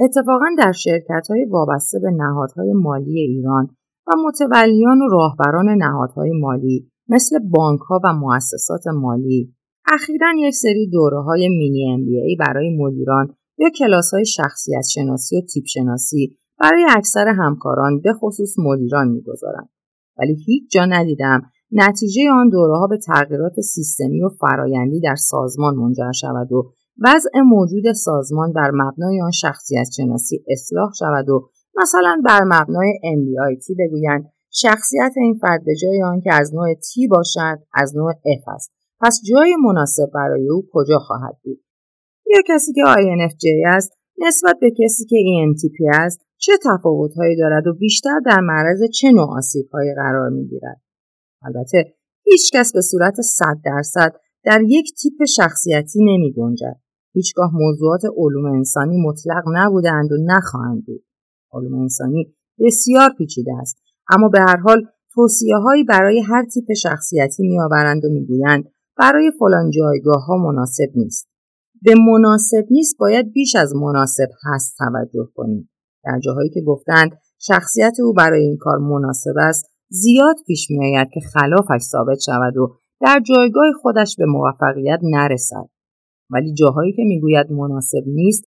اتفاقا 0.00 0.46
در 0.58 0.72
شرکت 0.72 1.26
های 1.30 1.44
وابسته 1.44 1.98
به 1.98 2.10
نهادهای 2.10 2.72
مالی 2.72 3.20
ایران 3.20 3.68
و 4.06 4.10
متولیان 4.26 5.02
و 5.02 5.08
راهبران 5.08 5.68
نهادهای 5.68 6.30
مالی 6.30 6.90
مثل 7.08 7.38
بانک 7.38 7.80
ها 7.80 8.00
و 8.04 8.12
مؤسسات 8.12 8.86
مالی 8.86 9.54
اخیرا 9.92 10.26
یک 10.38 10.54
سری 10.54 10.90
دوره 10.90 11.22
های 11.22 11.48
مینی 11.48 11.92
ام 11.92 12.04
بی 12.04 12.20
ای 12.20 12.36
برای 12.36 12.76
مدیران 12.78 13.34
یا 13.58 13.70
کلاس 13.78 14.14
های 14.14 14.24
شخصیت 14.24 14.84
شناسی 14.94 15.38
و 15.38 15.40
تیپ 15.40 15.64
شناسی 15.66 16.38
برای 16.60 16.86
اکثر 16.88 17.28
همکاران 17.28 18.00
به 18.00 18.12
خصوص 18.12 18.58
مدیران 18.58 19.08
می‌گذارند 19.08 19.68
ولی 20.18 20.34
هیچ 20.46 20.70
جا 20.70 20.84
ندیدم 20.84 21.42
نتیجه 21.72 22.22
آن 22.32 22.48
دوره 22.48 22.78
ها 22.78 22.86
به 22.86 22.98
تغییرات 22.98 23.60
سیستمی 23.60 24.22
و 24.22 24.28
فرایندی 24.28 25.00
در 25.00 25.14
سازمان 25.14 25.74
منجر 25.74 26.12
شود 26.12 26.52
و 26.52 26.72
وضع 27.00 27.30
موجود 27.46 27.92
سازمان 27.92 28.52
بر 28.52 28.70
مبنای 28.74 29.20
آن 29.20 29.30
شخصیت 29.30 29.86
شناسی 29.96 30.44
اصلاح 30.48 30.90
شود 30.98 31.28
و 31.28 31.50
مثلا 31.76 32.22
بر 32.24 32.40
مبنای 32.44 32.98
MBIT 33.04 33.76
بگویند 33.78 34.32
شخصیت 34.52 35.12
این 35.16 35.38
فرد 35.40 35.64
به 35.64 35.74
جای 35.82 36.02
آن 36.02 36.20
که 36.20 36.34
از 36.34 36.54
نوع 36.54 36.74
T 36.74 37.08
باشد 37.10 37.58
از 37.74 37.96
نوع 37.96 38.12
F 38.12 38.48
است. 38.54 38.72
پس 39.00 39.20
جای 39.30 39.56
مناسب 39.64 40.10
برای 40.14 40.48
او 40.48 40.62
کجا 40.72 40.98
خواهد 40.98 41.36
بود؟ 41.44 41.60
یا 42.26 42.42
کسی 42.48 42.72
که 42.72 42.80
INFJ 42.80 43.76
است 43.76 43.92
نسبت 44.18 44.56
به 44.60 44.70
کسی 44.70 45.04
که 45.04 45.16
ENTP 45.16 46.00
است 46.00 46.20
چه 46.36 46.52
تفاوتهایی 46.64 47.36
دارد 47.36 47.66
و 47.66 47.74
بیشتر 47.74 48.20
در 48.26 48.40
معرض 48.40 48.82
چه 48.94 49.10
نوع 49.12 49.36
آسیبهایی 49.36 49.94
قرار 49.94 50.28
می‌گیرد؟ 50.28 50.80
البته 51.42 51.94
هیچکس 52.24 52.72
به 52.72 52.80
صورت 52.80 53.14
صد 53.20 53.56
درصد 53.64 54.12
در 54.44 54.60
یک 54.66 54.94
تیپ 54.94 55.24
شخصیتی 55.24 55.98
نمی 56.04 56.32
گنجد. 56.32 56.80
هیچگاه 57.12 57.50
موضوعات 57.54 58.00
علوم 58.16 58.44
انسانی 58.44 58.96
مطلق 59.06 59.44
نبودند 59.52 60.12
و 60.12 60.16
نخواهند 60.26 60.84
بود. 60.86 61.04
علوم 61.52 61.80
انسانی 61.80 62.34
بسیار 62.58 63.10
پیچیده 63.18 63.52
است 63.60 63.76
اما 64.10 64.28
به 64.28 64.40
هر 64.40 64.56
حال 64.56 64.82
توصیه 65.14 65.56
هایی 65.56 65.84
برای 65.84 66.20
هر 66.20 66.44
تیپ 66.44 66.72
شخصیتی 66.72 67.42
میآورند 67.42 68.04
و 68.04 68.08
می‌گویند 68.08 68.64
برای 68.96 69.32
فلان 69.38 69.70
جایگاه 69.70 70.24
ها 70.24 70.36
مناسب 70.36 70.88
نیست. 70.94 71.28
به 71.82 71.94
مناسب 71.94 72.66
نیست 72.70 72.96
باید 72.98 73.32
بیش 73.32 73.56
از 73.56 73.74
مناسب 73.74 74.28
هست 74.44 74.76
توجه 74.78 75.28
کنید. 75.34 75.68
در 76.04 76.20
جاهایی 76.24 76.50
که 76.50 76.60
گفتند 76.60 77.10
شخصیت 77.38 77.96
او 78.00 78.12
برای 78.12 78.42
این 78.42 78.56
کار 78.56 78.78
مناسب 78.78 79.34
است 79.36 79.66
زیاد 79.88 80.36
پیش 80.46 80.70
میآید 80.70 81.08
که 81.14 81.20
خلافش 81.20 81.82
ثابت 81.82 82.18
شود 82.26 82.56
و 82.56 82.74
در 83.00 83.20
جایگاه 83.26 83.64
خودش 83.82 84.16
به 84.18 84.24
موفقیت 84.26 85.00
نرسد 85.02 85.68
ولی 86.30 86.54
جاهایی 86.54 86.92
که 86.92 87.02
می‌گوید 87.04 87.52
مناسب 87.52 88.02
نیست 88.06 88.44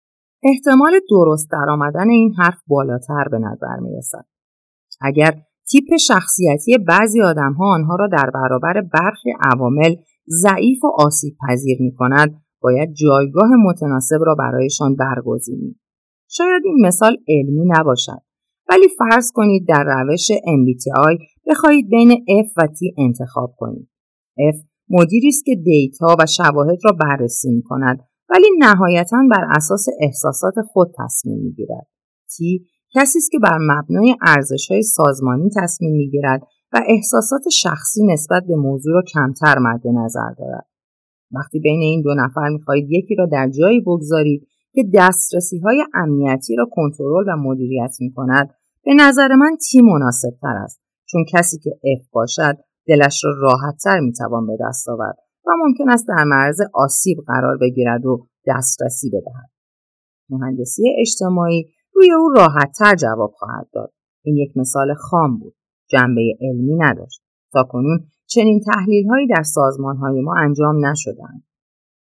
احتمال 0.43 0.91
درست 1.09 1.51
درآمدن 1.51 2.09
این 2.09 2.33
حرف 2.38 2.57
بالاتر 2.67 3.24
به 3.31 3.39
نظر 3.39 3.79
می 3.81 3.98
رسد. 3.98 4.25
اگر 5.01 5.33
تیپ 5.71 5.98
شخصیتی 6.07 6.77
بعضی 6.77 7.21
آدم 7.21 7.53
ها 7.53 7.65
آنها 7.65 7.95
را 7.95 8.07
در 8.07 8.29
برابر 8.33 8.81
برخی 8.81 9.33
عوامل 9.53 9.95
ضعیف 10.27 10.83
و 10.83 10.88
آسیب 10.98 11.38
پذیر 11.48 11.77
می 11.81 11.95
کند 11.95 12.41
باید 12.62 12.93
جایگاه 12.93 13.50
متناسب 13.65 14.19
را 14.25 14.36
برایشان 14.36 14.95
برگزینیم. 14.95 15.79
شاید 16.29 16.62
این 16.65 16.86
مثال 16.86 17.17
علمی 17.27 17.65
نباشد 17.67 18.21
ولی 18.69 18.88
فرض 18.98 19.31
کنید 19.31 19.67
در 19.67 19.83
روش 19.83 20.27
MBTI 20.31 21.24
بخواهید 21.48 21.89
بین 21.89 22.12
F 22.12 22.51
و 22.57 22.67
T 22.67 22.79
انتخاب 22.98 23.53
کنید. 23.57 23.89
F 24.55 24.68
مدیری 24.89 25.27
است 25.27 25.46
که 25.46 25.55
دیتا 25.55 26.15
و 26.19 26.25
شواهد 26.25 26.79
را 26.84 26.91
بررسی 26.91 27.50
می 27.50 27.63
کند 27.63 28.00
ولی 28.29 28.48
نهایتا 28.60 29.17
بر 29.31 29.48
اساس 29.55 29.86
احساسات 30.01 30.53
خود 30.74 30.91
تصمیم 30.98 31.39
می 31.39 31.51
گیرد. 31.51 31.88
T 32.27 32.65
کسی 32.96 33.19
است 33.19 33.31
که 33.31 33.39
بر 33.39 33.58
مبنای 33.62 34.15
ارزش 34.22 34.72
های 34.72 34.81
سازمانی 34.81 35.50
تصمیم 35.55 35.91
می 35.91 36.10
گیرد 36.10 36.41
و 36.74 36.81
احساسات 36.88 37.50
شخصی 37.50 38.05
نسبت 38.05 38.43
به 38.48 38.55
موضوع 38.55 38.93
را 38.93 39.01
کمتر 39.13 39.60
مد 39.60 39.88
نظر 39.88 40.34
دارد. 40.38 40.65
وقتی 41.31 41.60
بین 41.60 41.81
این 41.81 42.01
دو 42.01 42.13
نفر 42.13 42.58
خواهید 42.65 42.88
یکی 42.89 43.15
را 43.15 43.25
در 43.25 43.50
جایی 43.50 43.81
بگذارید 43.81 44.48
که 44.74 44.84
دسترسی 44.93 45.60
های 45.60 45.86
امنیتی 45.93 46.55
را 46.55 46.65
کنترل 46.72 47.24
و 47.27 47.38
مدیریت 47.38 47.96
می 48.00 48.12
کند 48.13 48.50
به 48.84 48.93
نظر 48.93 49.36
من 49.36 49.58
تی 49.69 49.81
مناسب 49.81 50.29
تر 50.41 50.58
است 50.63 50.81
چون 51.05 51.25
کسی 51.34 51.60
که 51.60 51.72
اف 51.72 52.10
باشد 52.12 52.58
دلش 52.89 53.22
را 53.24 53.31
راحت 53.41 53.77
تر 53.84 54.00
می 54.00 54.13
توان 54.13 54.48
به 54.48 54.58
دست 54.67 54.89
آورد 54.89 55.17
و 55.46 55.51
ممکن 55.58 55.89
است 55.89 56.08
در 56.08 56.24
معرض 56.24 56.62
آسیب 56.74 57.17
قرار 57.27 57.58
بگیرد 57.62 58.05
و 58.05 58.27
دسترسی 58.48 59.10
بدهد. 59.10 59.50
مهندسی 60.29 60.84
اجتماعی 61.00 61.65
روی 61.93 62.12
او 62.12 62.29
راحت 62.29 62.72
تر 62.79 62.96
جواب 62.96 63.31
خواهد 63.31 63.67
داد. 63.74 63.93
این 64.24 64.38
یک 64.38 64.58
مثال 64.58 64.93
خام 64.93 65.38
بود. 65.38 65.55
جنبه 65.89 66.22
علمی 66.41 66.75
نداشت. 66.75 67.22
تا 67.53 67.63
کنون 67.63 68.00
چنین 68.25 68.62
تحلیل 68.74 69.08
هایی 69.10 69.27
در 69.27 69.43
سازمان 69.43 69.98
های 69.98 70.22
ما 70.22 70.36
انجام 70.38 70.86
نشدند. 70.86 71.43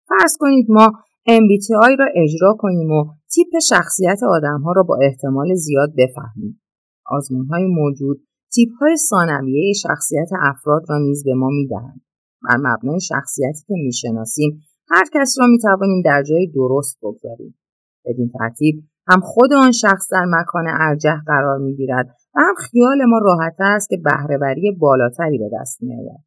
فرض 0.08 0.36
کنید 0.40 0.66
ما 0.68 0.92
MBTI 1.28 1.98
را 1.98 2.06
اجرا 2.16 2.56
کنیم 2.58 2.90
و 2.90 3.04
تیپ 3.34 3.58
شخصیت 3.68 4.18
آدم 4.22 4.60
ها 4.60 4.72
را 4.72 4.82
با 4.82 4.98
احتمال 5.02 5.54
زیاد 5.54 5.88
بفهمیم. 5.98 6.62
آزمون 7.06 7.46
های 7.46 7.66
موجود 7.66 8.25
تیپ 8.54 8.68
های 8.80 8.96
ثانویه 8.96 9.72
شخصیت 9.72 10.28
افراد 10.40 10.82
را 10.88 10.98
نیز 10.98 11.24
به 11.24 11.34
ما 11.34 11.48
می‌دهند. 11.48 12.00
بر 12.42 12.56
مبنای 12.56 13.00
شخصیتی 13.00 13.64
که 13.66 13.74
می‌شناسیم 13.76 14.60
هر 14.90 15.04
کس 15.14 15.36
را 15.40 15.46
می‌توانیم 15.46 16.02
در 16.04 16.22
جای 16.22 16.46
درست 16.54 16.98
بگذاریم. 17.02 17.58
بدین 18.04 18.30
ترتیب 18.38 18.84
هم 19.08 19.20
خود 19.20 19.52
آن 19.52 19.72
شخص 19.72 20.12
در 20.12 20.24
مکان 20.28 20.64
ارجح 20.68 21.16
قرار 21.26 21.58
می‌گیرد 21.58 22.06
و 22.34 22.40
هم 22.40 22.54
خیال 22.58 23.04
ما 23.08 23.18
راحتتر 23.18 23.72
است 23.72 23.88
که 23.88 23.96
بهرهوری 23.96 24.76
بالاتری 24.80 25.38
به 25.38 25.50
دست 25.60 25.82
میآید 25.82 26.24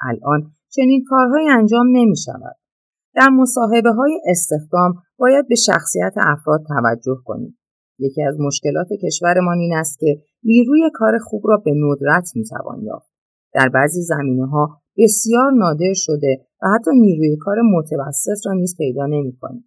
الان 0.00 0.52
چنین 0.70 1.04
کارهایی 1.08 1.48
انجام 1.48 1.86
نمی 1.92 2.16
شود. 2.16 2.56
در 3.14 3.28
مصاحبه 3.28 3.90
های 3.90 4.20
استخدام 4.30 4.94
باید 5.18 5.48
به 5.48 5.54
شخصیت 5.54 6.14
افراد 6.16 6.60
توجه 6.68 7.16
کنیم. 7.24 7.58
یکی 7.98 8.22
از 8.22 8.40
مشکلات 8.40 8.88
کشورمان 9.04 9.58
این 9.58 9.74
است 9.74 9.98
که 9.98 10.22
نیروی 10.42 10.90
کار 10.94 11.18
خوب 11.18 11.42
را 11.44 11.56
به 11.64 11.72
ندرت 11.76 12.30
می‌توان 12.34 12.82
یافت. 12.82 13.10
در 13.54 13.68
بعضی 13.68 14.02
زمینه 14.02 14.46
ها 14.46 14.82
بسیار 14.98 15.52
نادر 15.52 15.92
شده 15.94 16.38
و 16.62 16.66
حتی 16.74 16.90
نیروی 16.94 17.36
کار 17.36 17.56
متوسط 17.60 18.46
را 18.46 18.52
نیز 18.52 18.76
پیدا 18.78 19.06
نمی 19.06 19.36
کنیم. 19.40 19.64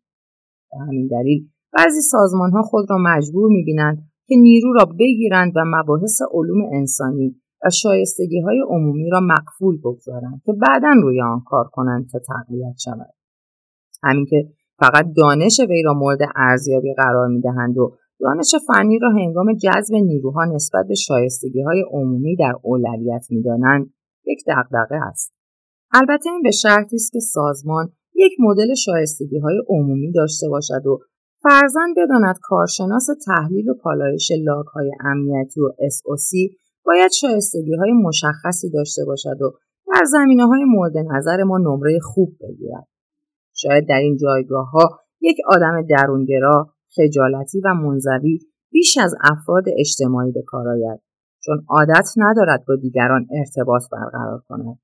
به 0.71 0.77
همین 0.87 1.07
دلیل 1.07 1.47
بعضی 1.77 2.01
سازمان 2.01 2.51
ها 2.51 2.61
خود 2.61 2.85
را 2.89 2.97
مجبور 2.97 3.49
می 3.49 3.63
بینند 3.63 3.97
که 4.27 4.35
نیرو 4.35 4.73
را 4.73 4.85
بگیرند 4.85 5.51
و 5.55 5.59
مباحث 5.65 6.21
علوم 6.31 6.61
انسانی 6.73 7.35
و 7.65 7.69
شایستگی 7.69 8.39
های 8.39 8.61
عمومی 8.69 9.09
را 9.09 9.19
مقفول 9.19 9.77
بگذارند 9.77 10.41
که 10.45 10.53
بعدا 10.53 10.91
روی 11.01 11.21
آن 11.21 11.41
کار 11.45 11.65
کنند 11.71 12.09
تا 12.09 12.19
تقویت 12.19 12.75
شود. 12.77 13.13
همین 14.03 14.25
که 14.25 14.49
فقط 14.79 15.05
دانش 15.17 15.59
وی 15.69 15.83
را 15.83 15.93
مورد 15.93 16.19
ارزیابی 16.35 16.93
قرار 16.93 17.27
می 17.27 17.41
دهند 17.41 17.77
و 17.77 17.97
دانش 18.19 18.55
فنی 18.67 18.99
را 18.99 19.09
هنگام 19.09 19.53
جذب 19.53 19.95
نیروها 19.95 20.45
نسبت 20.45 20.87
به 20.87 20.95
شایستگی 20.95 21.61
های 21.61 21.83
عمومی 21.91 22.35
در 22.35 22.53
اولویت 22.61 23.25
می 23.29 23.41
دانند 23.41 23.93
یک 24.25 24.43
دغدغه 24.47 24.95
است. 24.95 25.33
البته 25.93 26.29
این 26.29 26.41
به 26.41 26.51
شرطی 26.51 26.95
است 26.95 27.11
که 27.11 27.19
سازمان 27.19 27.91
یک 28.15 28.31
مدل 28.39 28.73
شایستگی 28.73 29.39
های 29.39 29.61
عمومی 29.69 30.11
داشته 30.11 30.49
باشد 30.49 30.87
و 30.87 30.99
فرزن 31.43 31.93
بداند 31.97 32.35
کارشناس 32.41 33.07
تحلیل 33.25 33.69
و 33.69 33.73
پالایش 33.73 34.31
لاگ 34.43 34.65
های 34.65 34.91
امنیتی 34.99 35.61
و 35.61 35.69
SOC 35.69 36.55
باید 36.85 37.11
شایستگی 37.11 37.75
های 37.75 37.91
مشخصی 37.91 38.69
داشته 38.69 39.05
باشد 39.05 39.41
و 39.41 39.51
در 39.87 40.05
زمینه 40.05 40.45
های 40.47 40.63
مورد 40.63 40.97
نظر 40.97 41.43
ما 41.43 41.57
نمره 41.57 41.99
خوب 41.99 42.37
بگیرد. 42.41 42.87
شاید 43.55 43.87
در 43.87 43.99
این 43.99 44.17
جایگاه 44.17 44.71
ها 44.71 44.99
یک 45.21 45.37
آدم 45.47 45.81
درونگرا، 45.89 46.73
خجالتی 46.95 47.61
و 47.65 47.73
منزوی 47.73 48.39
بیش 48.71 48.97
از 48.97 49.15
افراد 49.21 49.63
اجتماعی 49.79 50.31
به 50.31 50.41
کار 50.47 50.67
آید 50.67 50.99
چون 51.45 51.65
عادت 51.69 52.09
ندارد 52.17 52.65
با 52.67 52.75
دیگران 52.75 53.27
ارتباط 53.31 53.83
برقرار 53.91 54.43
کند. 54.47 54.79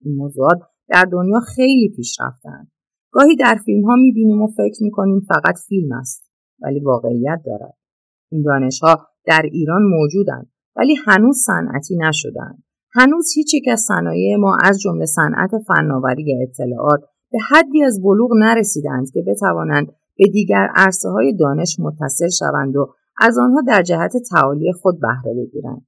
این 0.00 0.16
موضوعات 0.16 0.58
در 0.88 1.04
دنیا 1.12 1.40
خیلی 1.40 1.92
پیشرفتند. 1.96 2.70
گاهی 3.12 3.36
در 3.36 3.58
فیلم 3.64 3.84
ها 3.84 3.94
می‌بینیم 3.96 4.42
و 4.42 4.46
فکر 4.46 4.82
می‌کنیم 4.82 5.20
فقط 5.28 5.58
فیلم 5.68 5.92
است 5.92 6.30
ولی 6.62 6.80
واقعیت 6.80 7.42
دارد. 7.46 7.74
این 8.30 8.42
دانش 8.42 8.80
ها 8.80 9.06
در 9.26 9.42
ایران 9.52 9.82
موجودند 9.82 10.52
ولی 10.76 10.94
هنوز 11.06 11.36
صنعتی 11.46 11.96
نشدند. 11.96 12.62
هنوز 12.94 13.32
هیچ 13.34 13.54
یک 13.54 13.64
از 13.72 13.80
صنایع 13.80 14.36
ما 14.36 14.56
از 14.64 14.80
جمله 14.80 15.06
صنعت 15.06 15.50
فناوری 15.68 16.42
اطلاعات 16.42 17.00
به 17.32 17.38
حدی 17.50 17.82
از 17.82 18.02
بلوغ 18.02 18.30
نرسیدند 18.38 19.10
که 19.10 19.22
بتوانند 19.26 19.92
به 20.16 20.24
دیگر 20.32 20.68
عرصه 20.74 21.08
های 21.08 21.36
دانش 21.36 21.76
متصل 21.80 22.28
شوند 22.28 22.76
و 22.76 22.94
از 23.20 23.38
آنها 23.38 23.62
در 23.66 23.82
جهت 23.82 24.12
تعالی 24.30 24.72
خود 24.72 25.00
بهره 25.00 25.34
بگیرند. 25.34 25.86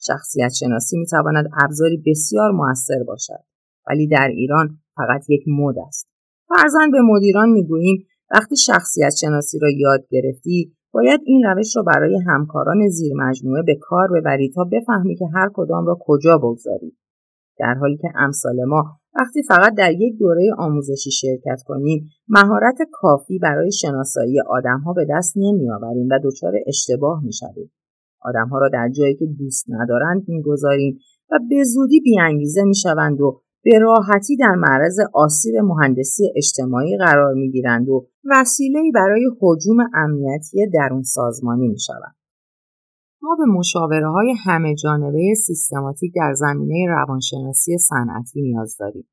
شخصیت 0.00 0.52
شناسی 0.52 0.96
می 0.96 1.06
تواند 1.06 1.46
ابزاری 1.64 2.02
بسیار 2.06 2.50
موثر 2.50 3.02
باشد 3.06 3.44
ولی 3.88 4.08
در 4.08 4.28
ایران 4.28 4.78
فقط 4.96 5.30
یک 5.30 5.44
مد 5.48 5.74
است. 5.88 6.08
فرزن 6.48 6.90
به 6.90 6.98
مدیران 7.00 7.48
می 7.48 7.66
گوییم 7.66 8.06
وقتی 8.30 8.56
شخصیت 8.56 9.14
شناسی 9.20 9.58
را 9.58 9.70
یاد 9.70 10.06
گرفتی 10.10 10.76
باید 10.92 11.20
این 11.24 11.42
روش 11.42 11.76
را 11.76 11.82
برای 11.82 12.20
همکاران 12.26 12.88
زیر 12.88 13.12
مجموعه 13.16 13.62
به 13.62 13.74
کار 13.80 14.08
ببری 14.08 14.50
تا 14.54 14.64
بفهمی 14.64 15.16
که 15.16 15.26
هر 15.34 15.50
کدام 15.54 15.86
را 15.86 15.98
کجا 16.00 16.38
بگذاری. 16.38 16.96
در 17.58 17.74
حالی 17.74 17.96
که 17.96 18.08
امثال 18.14 18.64
ما 18.64 19.00
وقتی 19.16 19.42
فقط 19.42 19.74
در 19.74 19.92
یک 19.92 20.18
دوره 20.18 20.50
آموزشی 20.58 21.10
شرکت 21.10 21.62
کنیم 21.66 22.08
مهارت 22.28 22.78
کافی 22.92 23.38
برای 23.38 23.72
شناسایی 23.72 24.40
آدمها 24.40 24.92
به 24.92 25.06
دست 25.10 25.34
نمیآوریم 25.36 26.08
و 26.10 26.18
دچار 26.24 26.52
اشتباه 26.66 27.24
می‌شویم. 27.24 27.72
آدمها 28.22 28.58
را 28.58 28.68
در 28.68 28.88
جایی 28.88 29.14
که 29.14 29.26
دوست 29.38 29.66
ندارند 29.68 30.22
می‌گذاریم 30.28 30.98
و 31.30 31.38
به 31.50 31.64
زودی 31.64 32.00
بیانگیزه 32.00 32.64
می‌شوند 32.64 33.20
و 33.20 33.40
به 33.64 33.78
راحتی 33.78 34.36
در 34.36 34.54
معرض 34.54 34.98
آسیب 35.14 35.54
مهندسی 35.56 36.32
اجتماعی 36.36 36.96
قرار 36.96 37.34
می‌گیرند 37.34 37.88
و 37.88 38.06
وسیلهای 38.24 38.90
برای 38.90 39.30
حجوم 39.40 39.76
امنیتی 39.94 40.66
درون 40.74 41.02
سازمانی 41.02 41.68
می‌شوند. 41.68 42.14
ما 43.24 43.36
به 43.38 43.44
مشاوره 43.44 44.10
های 44.10 44.34
همه 44.44 44.74
جانبه 44.74 45.34
سیستماتیک 45.46 46.12
در 46.16 46.32
زمینه 46.34 46.86
روانشناسی 46.88 47.78
صنعتی 47.78 48.42
نیاز 48.42 48.76
داریم. 48.80 49.08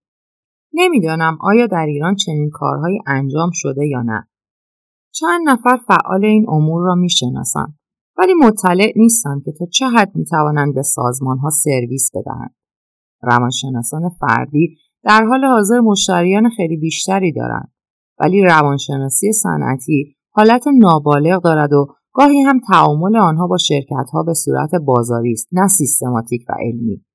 نمی‌دانم 0.74 1.38
آیا 1.42 1.68
در 1.68 1.86
ایران 1.88 2.16
چنین 2.16 2.50
کارهایی 2.54 3.00
انجام 3.08 3.50
شده 3.54 3.88
یا 3.88 4.02
نه. 4.02 4.28
چند 5.14 5.50
نفر 5.50 5.78
فعال 5.88 6.26
این 6.26 6.46
امور 6.50 6.86
را 6.86 6.96
می‌شناسند 6.96 7.80
ولی 8.18 8.34
مطلع 8.34 8.92
نیستند 8.96 9.44
که 9.46 9.52
تا 9.60 9.66
چه 9.66 9.86
حد 9.86 10.16
می‌توانند 10.16 10.76
به 10.76 10.82
سازمان 10.82 11.38
ها 11.38 11.50
سرویس 11.50 12.12
بدهند. 12.14 12.56
روانشناسان 13.22 14.10
فردی 14.10 14.78
در 15.04 15.26
حال 15.26 15.46
حاضر 15.46 15.80
مشتریان 15.80 16.50
خیلی 16.50 16.78
بیشتری 16.78 17.34
دارند 17.34 17.72
ولی 18.20 18.42
روانشناسی 18.44 19.32
صنعتی 19.32 20.16
حالت 20.32 20.68
نابالغ 20.68 21.44
دارد 21.44 21.74
و 21.74 21.88
گاهی 22.14 22.42
هم 22.42 22.60
تعامل 22.60 23.18
آنها 23.18 23.48
با 23.48 23.58
شرکت 23.58 24.10
ها 24.14 24.24
به 24.24 24.34
صورت 24.34 24.76
بازاری 24.76 25.32
است 25.32 25.48
نه 25.52 25.68
سیستماتیک 25.68 26.46
و 26.50 26.54
علمی 26.60 27.06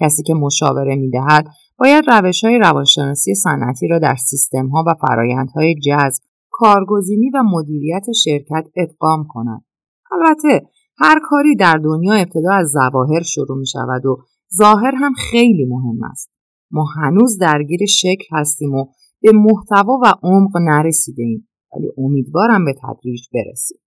کسی 0.00 0.22
که 0.22 0.34
مشاوره 0.34 0.96
می 0.96 1.10
دهد 1.10 1.46
باید 1.78 2.10
روش 2.10 2.44
های 2.44 2.58
روانشناسی 2.58 3.34
صنعتی 3.34 3.88
را 3.88 3.98
در 3.98 4.16
سیستم 4.16 4.68
ها 4.68 4.84
و 4.86 4.94
فرایندهای 5.00 5.74
جذب 5.74 6.22
کارگزینی 6.50 7.30
و 7.30 7.42
مدیریت 7.42 8.04
شرکت 8.24 8.68
ادغام 8.76 9.26
کند 9.28 9.64
البته 10.12 10.66
هر 10.98 11.20
کاری 11.22 11.56
در 11.56 11.76
دنیا 11.76 12.12
ابتدا 12.12 12.52
از 12.52 12.70
ظواهر 12.70 13.22
شروع 13.22 13.58
می 13.58 13.66
شود 13.66 14.06
و 14.06 14.16
ظاهر 14.56 14.92
هم 14.94 15.12
خیلی 15.12 15.64
مهم 15.64 16.04
است. 16.10 16.30
ما 16.70 16.84
هنوز 16.84 17.38
درگیر 17.38 17.86
شکل 17.86 18.24
هستیم 18.32 18.74
و 18.74 18.86
به 19.22 19.32
محتوا 19.34 19.98
و 20.02 20.12
عمق 20.22 20.56
نرسیده 20.56 21.22
ایم 21.22 21.48
ولی 21.76 21.88
امیدوارم 21.98 22.64
به 22.64 22.74
تدریج 22.82 23.20
برسیم. 23.34 23.78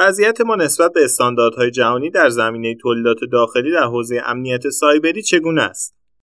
وضعیت 0.00 0.40
ما 0.40 0.56
نسبت 0.56 0.92
به 0.92 1.04
استانداردهای 1.04 1.70
جهانی 1.70 2.10
در 2.10 2.28
زمینه 2.28 2.74
تولیدات 2.80 3.16
داخلی 3.32 3.72
در 3.72 3.84
حوزه 3.84 4.20
امنیت 4.26 4.68
سایبری 4.68 5.22
چگونه 5.22 5.62
است؟ 5.62 5.94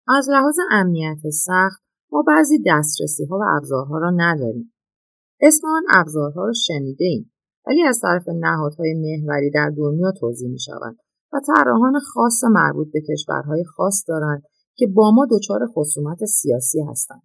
از 0.08 0.28
لحاظ 0.30 0.56
امنیت 0.72 1.30
سخت 1.46 1.82
ما 2.12 2.24
بعضی 2.26 2.58
دسترسی 2.66 3.24
ها 3.24 3.38
و 3.38 3.42
ابزارها 3.56 3.98
را 3.98 4.10
نداریم. 4.16 4.72
اسم 5.40 5.66
آن 5.66 5.82
ابزارها 6.00 6.44
را 6.44 6.52
شنیده 6.52 7.04
ایم 7.04 7.32
ولی 7.66 7.82
از 7.82 8.00
طرف 8.00 8.28
نهادهای 8.28 8.94
محوری 8.94 9.50
در 9.50 9.72
دنیا 9.76 10.12
توضیح 10.20 10.50
می 10.50 10.60
شوند 10.60 10.96
و 11.32 11.40
طراحان 11.46 12.00
خاص 12.00 12.44
مربوط 12.44 12.88
به 12.92 13.00
کشورهای 13.00 13.64
خاص 13.64 14.04
دارند 14.08 14.42
که 14.76 14.86
با 14.86 15.10
ما 15.10 15.26
دچار 15.30 15.60
خصومت 15.74 16.24
سیاسی 16.24 16.82
هستند. 16.90 17.22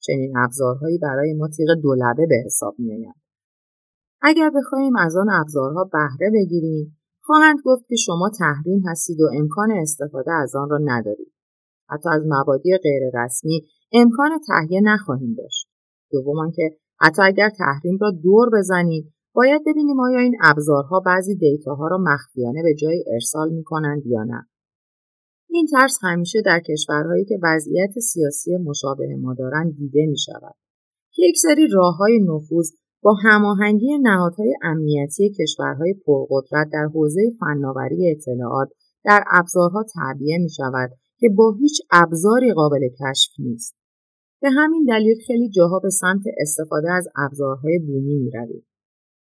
چنین 0.00 0.36
ابزارهایی 0.36 0.98
برای 0.98 1.34
ما 1.34 1.48
تیغ 1.48 1.68
دولبه 1.82 2.26
به 2.26 2.42
حساب 2.46 2.74
میآیند. 2.78 3.20
اگر 4.22 4.50
بخواهیم 4.56 4.96
از 4.96 5.16
آن 5.16 5.30
ابزارها 5.30 5.84
بهره 5.84 6.30
بگیریم 6.34 6.96
خواهند 7.22 7.58
گفت 7.64 7.88
که 7.88 7.96
شما 7.96 8.30
تحریم 8.38 8.82
هستید 8.86 9.20
و 9.20 9.30
امکان 9.34 9.70
استفاده 9.70 10.32
از 10.32 10.56
آن 10.56 10.70
را 10.70 10.78
ندارید. 10.84 11.32
حتی 11.88 12.08
از 12.08 12.22
مبادی 12.26 12.70
غیررسمی 12.82 13.60
امکان 13.92 14.30
تهیه 14.46 14.80
نخواهیم 14.80 15.34
داشت. 15.34 15.68
دوم 16.12 16.50
که 16.50 16.70
حتی 17.00 17.22
اگر 17.22 17.50
تحریم 17.58 17.98
را 18.00 18.10
دور 18.10 18.50
بزنید 18.58 19.12
باید 19.34 19.62
ببینیم 19.66 20.00
آیا 20.00 20.18
این 20.18 20.36
ابزارها 20.42 21.00
بعضی 21.00 21.34
دیتاها 21.34 21.88
را 21.88 21.98
مخفیانه 21.98 22.62
به 22.62 22.74
جای 22.74 23.04
ارسال 23.12 23.50
می 23.52 23.64
کنند 23.64 24.06
یا 24.06 24.22
نه. 24.22 24.46
این 25.50 25.66
ترس 25.66 25.98
همیشه 26.02 26.42
در 26.44 26.60
کشورهایی 26.60 27.24
که 27.24 27.38
وضعیت 27.42 27.98
سیاسی 27.98 28.56
مشابه 28.56 29.16
ما 29.20 29.34
دارند 29.34 29.76
دیده 29.76 30.06
می 30.06 30.18
شود. 30.18 30.54
یک 31.18 31.38
سری 31.38 31.68
راه 31.72 31.96
های 31.96 32.18
نفوذ 32.18 32.70
با 33.02 33.14
هماهنگی 33.24 33.98
نهادهای 33.98 34.54
امنیتی 34.62 35.34
کشورهای 35.40 35.94
پرقدرت 36.06 36.68
در 36.72 36.88
حوزه 36.94 37.20
فناوری 37.40 38.10
اطلاعات 38.10 38.68
در 39.04 39.24
ابزارها 39.30 39.84
تعبیه 39.94 40.38
می 40.38 40.50
شود 40.50 40.90
که 41.18 41.28
با 41.36 41.56
هیچ 41.60 41.80
ابزاری 41.90 42.52
قابل 42.52 42.88
کشف 42.88 43.30
نیست. 43.38 43.76
به 44.42 44.50
همین 44.50 44.84
دلیل 44.88 45.16
خیلی 45.26 45.50
جاها 45.50 45.78
به 45.78 45.90
سمت 45.90 46.22
استفاده 46.40 46.92
از 46.92 47.08
ابزارهای 47.16 47.78
بومی 47.78 48.18
می 48.18 48.30
روید. 48.30 48.64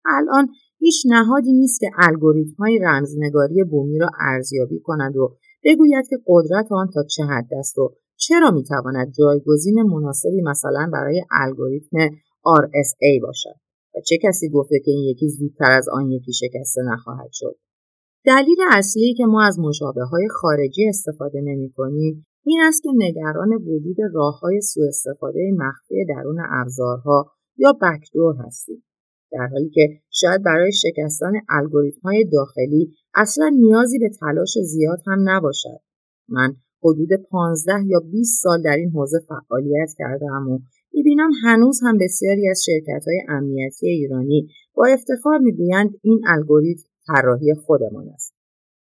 الان 0.06 0.48
هیچ 0.80 1.03
نهادی 1.10 1.53
نیست 1.53 1.80
که 1.80 1.89
الگوریتم 1.98 2.56
های 2.60 2.80
رمزنگاری 2.80 3.63
بومی 3.63 4.00
را 4.00 4.10
ارزیابی 4.20 4.80
کند 4.80 5.15
و 5.15 5.36
بگوید 5.63 6.08
که 6.10 6.15
قدرت 6.27 6.72
آن 6.72 6.89
تا 6.94 7.03
چه 7.03 7.24
حد 7.24 7.53
است 7.60 7.77
و 7.77 7.94
چرا 8.15 8.51
می 8.51 8.63
تواند 8.63 9.13
جایگزین 9.20 9.82
مناسبی 9.82 10.42
مثلا 10.42 10.89
برای 10.94 11.24
الگوریتم 11.32 12.10
RSA 12.46 13.22
باشد 13.22 13.62
و 13.95 14.00
چه 14.05 14.17
کسی 14.23 14.50
گفته 14.50 14.79
که 14.79 14.91
این 14.91 15.03
یکی 15.03 15.29
زودتر 15.29 15.71
از 15.71 15.89
آن 15.89 16.12
یکی 16.12 16.33
شکسته 16.33 16.81
نخواهد 16.93 17.29
شد 17.31 17.55
دلیل 18.25 18.57
اصلی 18.71 19.13
که 19.13 19.25
ما 19.25 19.43
از 19.43 19.59
مشابه 19.59 20.03
های 20.03 20.27
خارجی 20.27 20.88
استفاده 20.89 21.41
نمی 21.41 21.71
کنیم 21.71 22.25
این 22.45 22.62
است 22.62 22.83
که 22.83 22.89
نگران 22.95 23.53
وجود 23.53 23.97
راه 24.13 24.39
های 24.39 24.62
سوء 24.62 24.88
استفاده 24.88 25.39
مخفی 25.57 26.05
درون 26.09 26.38
ابزارها 26.50 27.31
یا 27.57 27.73
بکدور 27.81 28.35
هستیم 28.45 28.83
در 29.31 29.47
حالی 29.51 29.69
که 29.69 29.89
شاید 30.09 30.43
برای 30.43 30.71
شکستن 30.71 31.31
الگوریتم 31.50 32.01
های 32.03 32.25
داخلی 32.33 32.95
اصلا 33.15 33.51
نیازی 33.59 34.00
به 34.00 34.09
تلاش 34.19 34.57
زیاد 34.63 35.00
هم 35.07 35.29
نباشد. 35.29 35.79
من 36.29 36.55
حدود 36.83 37.09
15 37.31 37.73
یا 37.85 38.00
20 38.12 38.43
سال 38.43 38.62
در 38.62 38.75
این 38.75 38.89
حوزه 38.89 39.19
فعالیت 39.27 39.89
کردم 39.97 40.50
و 40.50 40.59
می‌بینم 40.93 41.29
هنوز 41.43 41.79
هم 41.83 41.97
بسیاری 41.97 42.50
از 42.50 42.63
شرکت 42.65 43.05
های 43.07 43.21
امنیتی 43.29 43.88
ایرانی 43.88 44.47
با 44.75 44.85
افتخار 44.85 45.38
می‌گویند 45.38 45.89
این 46.01 46.21
الگوریتم 46.27 46.89
طراحی 47.07 47.53
خودمان 47.53 48.09
است. 48.09 48.35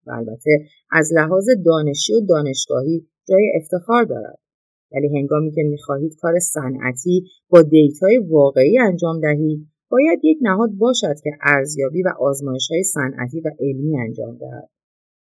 و 0.07 0.11
البته 0.11 0.51
از 0.91 1.13
لحاظ 1.13 1.49
دانشی 1.65 2.15
و 2.15 2.21
دانشگاهی 2.21 3.07
جای 3.29 3.53
افتخار 3.57 4.05
دارد. 4.05 4.39
ولی 4.93 5.19
هنگامی 5.19 5.53
که 5.53 5.63
می‌خواهید 5.63 6.17
کار 6.21 6.39
صنعتی 6.39 7.27
با 7.49 7.63
دیتای 7.63 8.19
واقعی 8.19 8.79
انجام 8.79 9.21
دهید 9.21 9.67
باید 9.91 10.21
یک 10.25 10.39
نهاد 10.43 10.71
باشد 10.79 11.15
که 11.25 11.31
ارزیابی 11.43 12.03
و 12.03 12.09
آزمایش 12.21 12.69
های 12.71 12.83
صنعتی 12.83 13.41
و 13.41 13.51
علمی 13.61 14.01
انجام 14.01 14.37
دهد. 14.39 14.69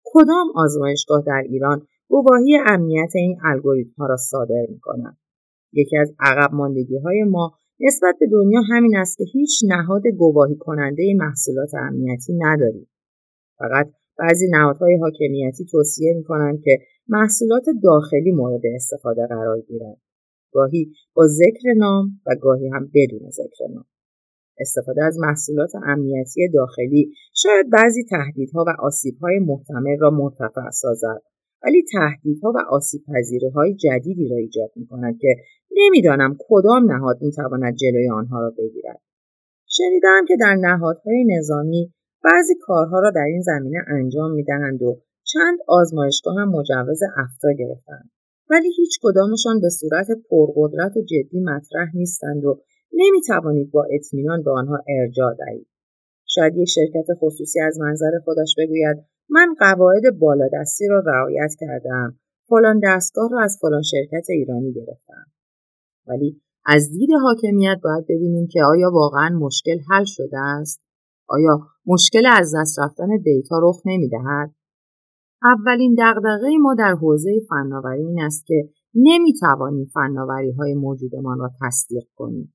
کدام 0.04 0.48
آزمایشگاه 0.56 1.24
در 1.28 1.44
ایران 1.50 1.88
گواهی 2.08 2.58
امنیت 2.68 3.12
این 3.16 3.38
الگوریتم 3.44 3.94
ها 3.98 4.06
را 4.06 4.18
صادر 4.18 4.66
می 4.70 4.80
کند؟ 4.80 5.18
یکی 5.74 5.98
از 5.98 6.14
عقب 6.20 6.54
ماندگی 6.54 6.98
های 6.98 7.24
ما 7.24 7.52
نسبت 7.80 8.16
به 8.20 8.28
دنیا 8.32 8.62
همین 8.70 8.98
است 8.98 9.18
که 9.18 9.24
هیچ 9.34 9.64
نهاد 9.68 10.08
گواهی 10.08 10.56
کننده 10.56 11.04
محصولات 11.16 11.70
امنیتی 11.74 12.34
نداریم. 12.38 12.88
فقط 13.58 13.90
بعضی 14.18 14.48
نهادهای 14.52 14.98
حاکمیتی 14.98 15.66
توصیه 15.66 16.14
می 16.18 16.24
کنند 16.24 16.62
که 16.64 16.80
محصولات 17.08 17.66
داخلی 17.84 18.32
مورد 18.32 18.62
استفاده 18.76 19.28
قرار 19.28 19.62
گیرند. 19.62 19.98
گاهی 20.52 20.92
با 21.14 21.28
ذکر 21.28 21.74
نام 21.78 22.22
و 22.26 22.36
گاهی 22.36 22.68
هم 22.68 22.92
بدون 22.94 23.30
ذکر 23.30 23.68
نام. 23.74 23.86
استفاده 24.60 25.04
از 25.04 25.18
محصولات 25.20 25.72
امنیتی 25.76 26.50
داخلی 26.54 27.14
شاید 27.34 27.70
بعضی 27.70 28.04
تهدیدها 28.04 28.66
و 28.68 28.70
آسیبهای 28.80 29.40
محتمل 29.40 29.98
را 30.00 30.10
مرتفع 30.10 30.70
سازد 30.72 31.22
ولی 31.64 31.86
تهدیدها 31.92 32.52
و 32.56 32.58
آسیب 32.70 33.02
های 33.56 33.76
جدیدی 33.76 34.28
را 34.28 34.38
ایجاد 34.38 34.72
می 34.76 34.88
کند 34.88 35.18
که 35.20 35.36
نمی‌دانم 35.72 36.38
کدام 36.40 36.92
نهاد 36.92 37.18
می 37.22 37.32
تواند 37.32 37.76
جلوی 37.76 38.10
آنها 38.10 38.42
را 38.42 38.54
بگیرد. 38.58 39.02
شنیدم 39.68 40.26
که 40.28 40.38
در 40.40 40.56
نهادهای 40.56 41.26
نظامی 41.38 41.94
بعضی 42.24 42.56
کارها 42.62 43.00
را 43.00 43.12
در 43.12 43.26
این 43.28 43.42
زمینه 43.42 43.80
انجام 43.88 44.32
می 44.32 44.44
دهند 44.44 44.82
و 44.82 45.02
چند 45.24 45.60
آزمایشگاه 45.68 46.36
هم 46.40 46.50
مجوز 46.50 47.00
افتا 47.18 47.52
گرفتند. 47.60 48.10
ولی 48.50 48.74
هیچ 48.78 49.00
کدامشان 49.02 49.62
به 49.62 49.70
صورت 49.70 50.08
پرقدرت 50.30 50.98
و 50.98 51.02
جدی 51.02 51.40
مطرح 51.40 51.96
نیستند 51.96 52.46
و 52.46 52.62
نمی 52.94 53.22
توانید 53.28 53.72
با 53.72 53.88
اطمینان 53.92 54.44
به 54.44 54.52
آنها 54.52 54.84
ارجاع 54.88 55.36
دهید. 55.36 55.68
شاید 56.26 56.58
یک 56.58 56.68
شرکت 56.70 57.06
خصوصی 57.20 57.62
از 57.62 57.80
منظر 57.80 58.12
خودش 58.24 58.56
بگوید 58.58 58.98
من 59.30 59.56
قواعد 59.60 60.04
بالادستی 60.20 60.88
را 60.88 61.04
رعایت 61.06 61.52
کردم. 61.60 62.20
فلان 62.48 62.80
دستگاه 62.84 63.30
را 63.32 63.44
از 63.44 63.58
فلان 63.62 63.82
شرکت 63.82 64.30
ایرانی 64.30 64.74
گرفتم. 64.74 65.26
ولی 66.08 66.42
از 66.66 66.92
دید 66.92 67.10
حاکمیت 67.24 67.80
باید 67.84 68.06
ببینیم 68.10 68.48
که 68.52 68.64
آیا 68.64 68.90
واقعا 68.94 69.30
مشکل 69.30 69.80
حل 69.90 70.04
شده 70.06 70.38
است؟ 70.38 70.82
آیا 71.28 71.60
مشکل 71.86 72.26
از 72.26 72.56
دست 72.56 72.80
رفتن 72.80 73.08
دیتا 73.24 73.60
رخ 73.64 73.82
نمی‌دهد؟ 73.86 74.52
اولین 75.44 75.96
دغدغه 76.00 76.58
ما 76.62 76.76
در 76.76 76.96
حوزه 77.02 77.32
فناوری 77.50 78.06
این 78.06 78.22
است 78.22 78.46
که 78.46 78.70
نمی‌توانیم 78.96 79.86
فناوری 79.94 80.52
های 80.52 80.74
موجودمان 80.74 81.40
را 81.40 81.50
تصدیق 81.62 82.04
کنیم. 82.16 82.54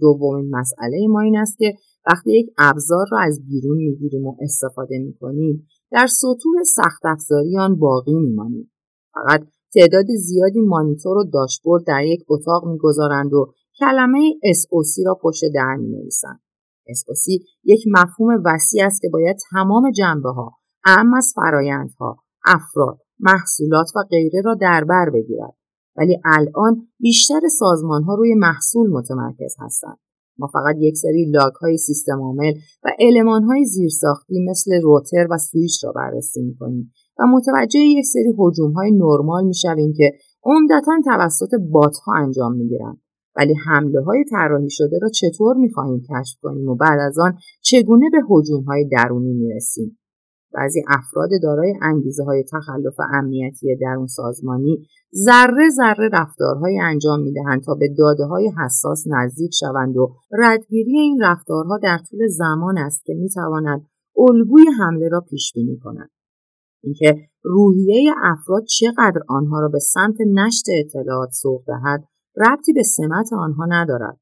دومین 0.00 0.50
مسئله 0.50 1.06
ما 1.08 1.20
این 1.20 1.36
است 1.36 1.58
که 1.58 1.74
وقتی 2.06 2.38
یک 2.38 2.46
ابزار 2.58 3.06
را 3.12 3.18
از 3.18 3.40
بیرون 3.46 3.76
می‌گیریم 3.76 4.26
و 4.26 4.36
استفاده 4.40 4.98
می‌کنیم 4.98 5.66
در 5.94 6.06
سطوح 6.06 6.62
سخت 6.66 7.04
افزاری 7.04 7.58
آن 7.58 7.78
باقی 7.78 8.14
میمانیم 8.14 8.72
فقط 9.14 9.40
تعداد 9.74 10.06
زیادی 10.06 10.60
مانیتور 10.60 11.16
و 11.16 11.24
داشبورد 11.24 11.84
در 11.86 12.04
یک 12.04 12.24
اتاق 12.28 12.66
می‌گذارند 12.66 13.32
و 13.32 13.54
کلمه 13.78 14.30
SOC 14.30 15.06
را 15.06 15.18
پشت 15.22 15.40
در 15.54 15.76
می 15.76 15.88
نویسند. 15.88 16.40
SOC 16.88 17.44
یک 17.64 17.84
مفهوم 17.86 18.42
وسیع 18.44 18.86
است 18.86 19.00
که 19.02 19.08
باید 19.12 19.36
تمام 19.50 19.90
جنبه 19.90 20.28
ها 20.28 20.52
اهم 20.84 21.14
از 21.14 21.32
فرایندها، 21.36 22.16
افراد، 22.46 22.98
محصولات 23.20 23.86
و 23.96 24.02
غیره 24.10 24.40
را 24.44 24.54
در 24.54 24.84
بر 24.84 25.10
بگیرد. 25.10 25.54
ولی 25.96 26.20
الان 26.24 26.88
بیشتر 26.98 27.40
سازمان 27.58 28.02
ها 28.02 28.14
روی 28.14 28.34
محصول 28.34 28.90
متمرکز 28.90 29.56
هستند. 29.60 29.98
ما 30.38 30.46
فقط 30.46 30.76
یک 30.78 30.96
سری 30.96 31.30
لاگ 31.30 31.52
های 31.62 31.78
سیستم 31.78 32.20
عامل 32.20 32.52
و 32.84 32.88
علمان 32.98 33.44
های 33.44 33.64
زیرساختی 33.64 34.44
مثل 34.50 34.80
روتر 34.82 35.26
و 35.30 35.38
سویچ 35.38 35.84
را 35.84 35.92
بررسی 35.92 36.42
می 36.42 36.54
کنیم 36.54 36.92
و 37.18 37.22
متوجه 37.26 37.78
یک 37.78 38.04
سری 38.04 38.32
حجوم 38.38 38.72
های 38.72 38.90
نرمال 38.90 39.44
می 39.44 39.54
شویم 39.54 39.92
که 39.96 40.12
عمدتا 40.44 40.92
توسط 41.04 41.50
بات 41.70 41.96
ها 41.96 42.12
انجام 42.12 42.56
می 42.56 42.68
گیرند. 42.68 42.98
ولی 43.36 43.54
حمله 43.66 44.00
های 44.02 44.24
طراحی 44.30 44.70
شده 44.70 44.98
را 45.02 45.08
چطور 45.08 45.56
می 45.56 45.70
خواهیم 45.70 46.00
کشف 46.00 46.38
کنیم 46.42 46.68
و 46.68 46.74
بعد 46.74 47.00
از 47.00 47.18
آن 47.18 47.38
چگونه 47.62 48.10
به 48.12 48.18
حجوم 48.28 48.64
های 48.64 48.88
درونی 48.88 49.32
می 49.32 49.52
رسیم؟ 49.54 49.98
بعضی 50.54 50.82
افراد 50.88 51.28
دارای 51.42 51.74
انگیزه 51.82 52.24
های 52.24 52.44
تخلف 52.52 52.94
امنیتی 53.12 53.76
درون 53.76 54.06
سازمانی 54.06 54.86
ذره 55.14 55.68
ذره 55.76 56.08
رفتارهایی 56.12 56.80
انجام 56.80 57.20
می‌دهند 57.20 57.62
تا 57.62 57.74
به 57.74 57.88
داده 57.98 58.24
های 58.24 58.52
حساس 58.58 59.04
نزدیک 59.06 59.50
شوند 59.60 59.96
و 59.96 60.14
ردگیری 60.32 60.98
این 60.98 61.22
رفتارها 61.22 61.78
در 61.78 61.98
طول 62.10 62.26
زمان 62.26 62.78
است 62.78 63.04
که 63.04 63.14
می‌تواند 63.14 63.86
الگوی 64.18 64.64
حمله 64.78 65.08
را 65.08 65.20
پیش 65.20 65.52
بینی 65.54 65.78
کنند 65.78 66.10
اینکه 66.82 67.28
روحیه 67.44 68.14
افراد 68.22 68.64
چقدر 68.64 69.20
آنها 69.28 69.60
را 69.60 69.68
به 69.68 69.78
سمت 69.78 70.16
نشت 70.34 70.64
اطلاعات 70.80 71.30
سوق 71.30 71.64
دهد 71.66 72.04
ربطی 72.36 72.72
به 72.72 72.82
سمت 72.82 73.32
آنها 73.32 73.66
ندارد. 73.68 74.18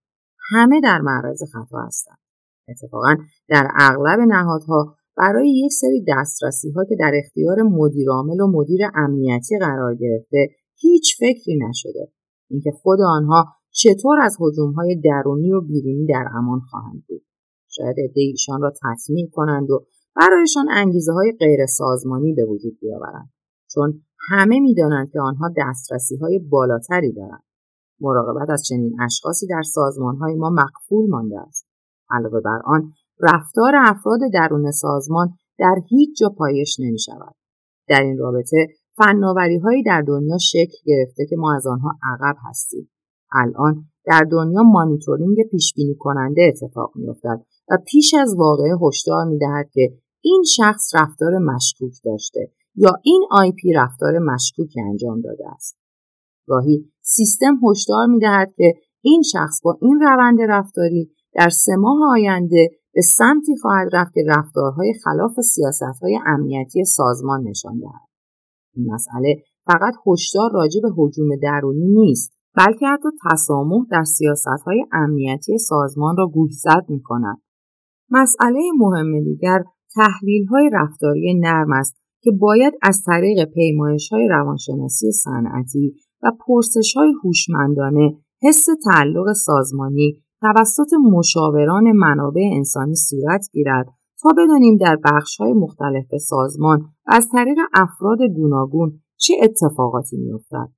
همه 0.50 0.80
در 0.80 1.00
معرض 1.00 1.42
خطا 1.52 1.82
هستند. 1.86 2.18
اتفاقا 2.68 3.16
در 3.48 3.68
اغلب 3.74 4.20
نهادها 4.20 4.96
برای 5.16 5.50
یک 5.64 5.72
سری 5.72 6.04
دسترسی 6.08 6.70
ها 6.70 6.84
که 6.84 6.96
در 6.98 7.12
اختیار 7.14 7.62
مدیرعامل 7.62 8.40
و 8.40 8.46
مدیر 8.46 8.80
امنیتی 8.94 9.58
قرار 9.58 9.94
گرفته 9.94 10.48
هیچ 10.74 11.18
فکری 11.18 11.58
نشده. 11.68 12.12
اینکه 12.50 12.70
خود 12.70 12.98
آنها 13.00 13.44
چطور 13.70 14.20
از 14.20 14.36
های 14.76 15.00
درونی 15.04 15.52
و 15.52 15.60
بیرونی 15.60 16.06
در 16.06 16.24
امان 16.34 16.60
خواهند 16.60 17.04
بود. 17.08 17.22
شاید 17.68 17.96
عده 18.00 18.20
ایشان 18.20 18.62
را 18.62 18.72
تطمیع 18.82 19.28
کنند 19.32 19.70
و 19.70 19.86
برایشان 20.16 20.66
انگیزه 20.70 21.12
های 21.12 21.32
غیر 21.40 21.66
سازمانی 21.66 22.32
به 22.34 22.44
وجود 22.44 22.78
بیاورند. 22.80 23.30
چون 23.70 24.02
همه 24.28 24.60
می‌دانند 24.60 25.10
که 25.10 25.20
آنها 25.20 25.50
دسترسی 25.56 26.16
های 26.16 26.38
بالاتری 26.38 27.12
دارند. 27.12 27.42
مراقبت 28.00 28.50
از 28.50 28.62
چنین 28.68 29.00
اشخاصی 29.00 29.46
در 29.46 29.62
سازمان 29.62 30.16
های 30.16 30.34
ما 30.34 30.50
مقفول 30.50 31.10
مانده 31.10 31.40
است. 31.40 31.66
علاوه 32.10 32.40
بر 32.40 32.60
آن 32.64 32.92
رفتار 33.20 33.72
افراد 33.76 34.20
درون 34.34 34.70
سازمان 34.70 35.28
در 35.58 35.74
هیچ 35.88 36.18
جا 36.20 36.28
پایش 36.28 36.80
نمی 36.80 36.98
شود. 36.98 37.34
در 37.88 38.02
این 38.02 38.18
رابطه 38.18 38.66
فناوری 38.96 39.58
هایی 39.58 39.82
در 39.82 40.00
دنیا 40.00 40.38
شکل 40.38 40.76
گرفته 40.84 41.26
که 41.26 41.36
ما 41.36 41.56
از 41.56 41.66
آنها 41.66 41.98
عقب 42.02 42.36
هستیم. 42.48 42.90
الان 43.32 43.84
در 44.04 44.26
دنیا 44.30 44.62
مانیتورینگ 44.62 45.36
پیش 45.50 45.72
بینی 45.76 45.94
کننده 45.98 46.42
اتفاق 46.42 46.92
می 46.94 47.08
افتد 47.08 47.40
و 47.70 47.78
پیش 47.86 48.14
از 48.14 48.34
واقعه 48.38 48.76
هشدار 48.82 49.24
می 49.24 49.38
دهد 49.38 49.70
که 49.72 49.92
این 50.20 50.42
شخص 50.56 50.94
رفتار 50.94 51.38
مشکوک 51.38 51.92
داشته 52.04 52.50
یا 52.74 52.90
این 53.02 53.26
آی 53.30 53.52
پی 53.52 53.72
رفتار 53.72 54.18
مشکوک 54.18 54.70
انجام 54.90 55.20
داده 55.20 55.44
است. 55.54 55.78
گاهی 56.46 56.92
سیستم 57.00 57.60
هشدار 57.70 58.06
می 58.06 58.18
دهد 58.18 58.52
که 58.56 58.74
این 59.02 59.22
شخص 59.22 59.60
با 59.64 59.78
این 59.82 60.00
روند 60.00 60.38
رفتاری 60.48 61.10
در 61.34 61.48
سه 61.48 61.76
ماه 61.76 61.98
آینده 62.10 62.70
به 62.94 63.00
سمتی 63.00 63.56
خواهد 63.62 63.88
رفت 63.92 64.14
که 64.14 64.20
رفتارهای 64.28 64.94
خلاف 65.04 65.40
سیاستهای 65.40 66.18
امنیتی 66.26 66.84
سازمان 66.84 67.42
نشان 67.48 67.78
دهد. 67.80 68.08
این 68.74 68.92
مسئله 68.94 69.36
فقط 69.66 69.94
هشدار 70.06 70.50
راجع 70.52 70.80
به 70.82 70.88
حجوم 70.96 71.28
درونی 71.42 71.86
نیست 71.88 72.32
بلکه 72.56 72.86
حتی 72.86 73.08
تسامح 73.30 73.86
در 73.90 74.04
سیاستهای 74.04 74.84
امنیتی 74.92 75.58
سازمان 75.58 76.16
را 76.16 76.26
گوشزد 76.26 76.84
می 76.88 77.02
کند. 77.02 77.42
مسئله 78.10 78.60
مهم 78.78 79.24
دیگر 79.24 79.64
تحلیل 79.94 80.46
های 80.46 80.70
رفتاری 80.72 81.40
نرم 81.40 81.72
است 81.72 81.96
که 82.22 82.30
باید 82.30 82.74
از 82.82 83.02
طریق 83.06 83.44
پیمایش 83.44 84.08
های 84.12 84.28
روانشناسی 84.28 85.12
صنعتی 85.12 85.94
و 86.22 86.32
پرسش 86.46 86.94
های 86.96 87.12
هوشمندانه 87.24 88.18
حس 88.42 88.66
تعلق 88.84 89.32
سازمانی 89.32 90.22
توسط 90.42 90.92
مشاوران 91.12 91.92
منابع 91.92 92.42
انسانی 92.56 92.94
صورت 92.94 93.48
گیرد 93.52 93.86
تا 94.22 94.30
بدانیم 94.38 94.76
در 94.76 94.98
های 95.38 95.52
مختلف 95.52 96.16
سازمان 96.28 96.80
و 96.80 96.84
از 97.06 97.28
طریق 97.32 97.58
افراد 97.72 98.18
گوناگون 98.36 99.00
چه 99.16 99.34
اتفاقاتی 99.42 100.16
میافتد. 100.16 100.68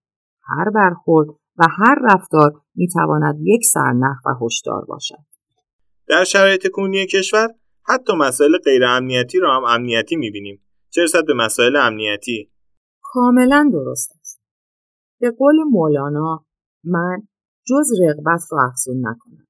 هر 0.43 0.71
برخورد 0.71 1.29
و 1.57 1.67
هر 1.79 1.97
رفتار 2.03 2.53
می‌تواند 2.75 3.39
یک 3.41 3.65
سرنخ 3.65 4.17
و 4.27 4.45
هشدار 4.45 4.85
باشد. 4.85 5.25
در 6.09 6.25
شرایط 6.25 6.67
کنونی 6.73 7.07
کشور 7.07 7.49
حتی 7.83 8.13
مسائل 8.17 8.59
غیر 8.65 8.85
امنیتی 8.85 9.39
را 9.39 9.57
هم 9.57 9.65
امنیتی 9.65 10.17
می‌بینیم. 10.17 10.61
چه 10.91 11.03
رسد 11.03 11.27
به 11.27 11.35
مسائل 11.35 11.77
امنیتی؟ 11.77 12.51
کاملا 13.03 13.71
درست 13.73 14.13
است. 14.21 14.43
به 15.21 15.31
قول 15.31 15.57
مولانا 15.71 16.45
من 16.85 17.23
جز 17.67 17.87
رغبت 18.01 18.41
را 18.53 18.59
افزون 18.69 18.97
نکنم. 18.99 19.44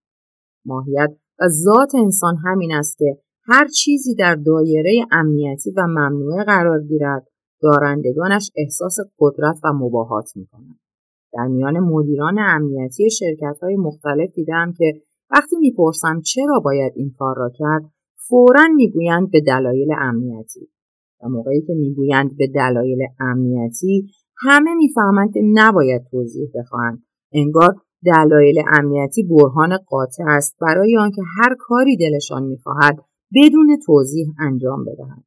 ماهیت 0.66 1.10
و 1.40 1.48
ذات 1.48 1.94
انسان 1.94 2.36
همین 2.44 2.72
است 2.72 2.98
که 2.98 3.18
هر 3.46 3.68
چیزی 3.68 4.14
در 4.14 4.34
دایره 4.34 5.06
امنیتی 5.12 5.70
و 5.76 5.86
ممنوعه 5.86 6.44
قرار 6.44 6.82
گیرد 6.82 7.26
دارندگانش 7.62 8.50
احساس 8.56 8.96
قدرت 9.18 9.56
و 9.64 9.72
مباهات 9.72 10.36
می 10.36 10.46
کنند. 10.46 10.78
در 11.32 11.46
میان 11.46 11.78
مدیران 11.78 12.38
امنیتی 12.38 13.10
شرکت 13.10 13.58
های 13.62 13.76
مختلف 13.76 14.30
دیدم 14.34 14.72
که 14.78 15.02
وقتی 15.30 15.56
می‌پرسم 15.56 16.20
چرا 16.20 16.60
باید 16.64 16.92
این 16.96 17.12
کار 17.18 17.36
را 17.36 17.50
کرد 17.58 17.82
فورا 18.28 18.62
می‌گویند 18.76 19.30
به 19.30 19.40
دلایل 19.40 19.88
امنیتی 19.98 20.68
و 21.22 21.28
موقعی 21.28 21.62
که 21.62 21.74
می‌گویند 21.74 22.36
به 22.36 22.46
دلایل 22.46 22.98
امنیتی 23.20 24.10
همه 24.46 24.74
می‌فهمند 24.74 25.32
که 25.32 25.40
نباید 25.54 26.02
توضیح 26.10 26.48
بخواهند 26.54 27.02
انگار 27.32 27.74
دلایل 28.06 28.62
امنیتی 28.78 29.22
برهان 29.22 29.76
قاطع 29.86 30.24
است. 30.26 30.56
برای 30.60 30.98
آنکه 30.98 31.22
هر 31.38 31.56
کاری 31.58 31.96
دلشان 31.96 32.42
می‌خواهد 32.42 32.98
بدون 33.34 33.78
توضیح 33.86 34.26
انجام 34.40 34.84
بدهند 34.84 35.24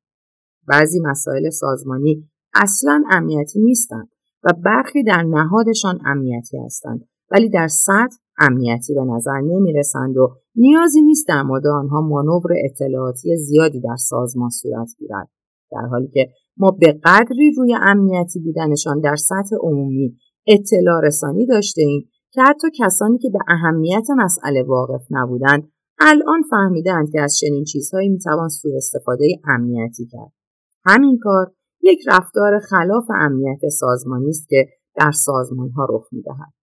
بعضی 0.68 1.00
مسائل 1.00 1.50
سازمانی 1.50 2.30
اصلا 2.54 3.04
امنیتی 3.12 3.60
نیستند 3.60 4.10
و 4.44 4.54
برخی 4.66 5.04
در 5.04 5.24
نهادشان 5.24 6.00
امنیتی 6.06 6.58
هستند 6.58 7.08
ولی 7.32 7.50
در 7.50 7.68
سطح 7.68 8.18
امنیتی 8.38 8.94
به 8.94 9.04
نظر 9.04 9.42
نمی 9.42 9.74
رسند 9.74 10.18
و 10.18 10.36
نیازی 10.56 11.02
نیست 11.02 11.28
در 11.28 11.44
مورد 11.44 11.68
آنها 11.68 12.02
مانور 12.02 12.52
اطلاعاتی 12.66 13.38
زیادی 13.38 13.82
در 13.82 13.96
سازمان 13.96 14.50
صورت 14.50 14.88
گیرد. 15.00 15.30
در 15.72 15.88
حالی 15.92 16.08
که 16.08 16.28
ما 16.58 16.72
به 16.72 17.00
قدری 17.04 17.52
روی 17.58 17.76
امنیتی 17.82 18.40
بودنشان 18.40 19.00
در 19.00 19.16
سطح 19.16 19.56
عمومی 19.62 20.18
اطلاع 20.48 21.02
رسانی 21.04 21.46
داشته 21.46 21.82
ایم 21.82 22.10
که 22.32 22.42
حتی 22.42 22.68
کسانی 22.80 23.18
که 23.18 23.30
به 23.30 23.40
اهمیت 23.48 24.08
مسئله 24.18 24.64
واقف 24.64 25.02
نبودند 25.10 25.72
الان 26.00 26.42
فهمیدند 26.50 27.12
که 27.12 27.22
از 27.22 27.38
چنین 27.38 27.64
چیزهایی 27.64 28.10
می‌توان 28.10 28.50
سوء 28.50 28.78
استفاده 28.78 29.26
امنیتی 29.48 30.06
کرد. 30.06 30.32
همین 30.86 31.20
کار 31.24 31.52
یک 31.82 32.00
رفتار 32.08 32.60
خلاف 32.60 33.06
امنیت 33.10 33.70
سازمانی 33.70 34.30
است 34.30 34.50
که 34.50 34.68
در 34.96 35.12
سازمان 35.12 35.70
ها 35.70 35.88
رخ 35.90 36.08
می‌دهد. 36.12 36.54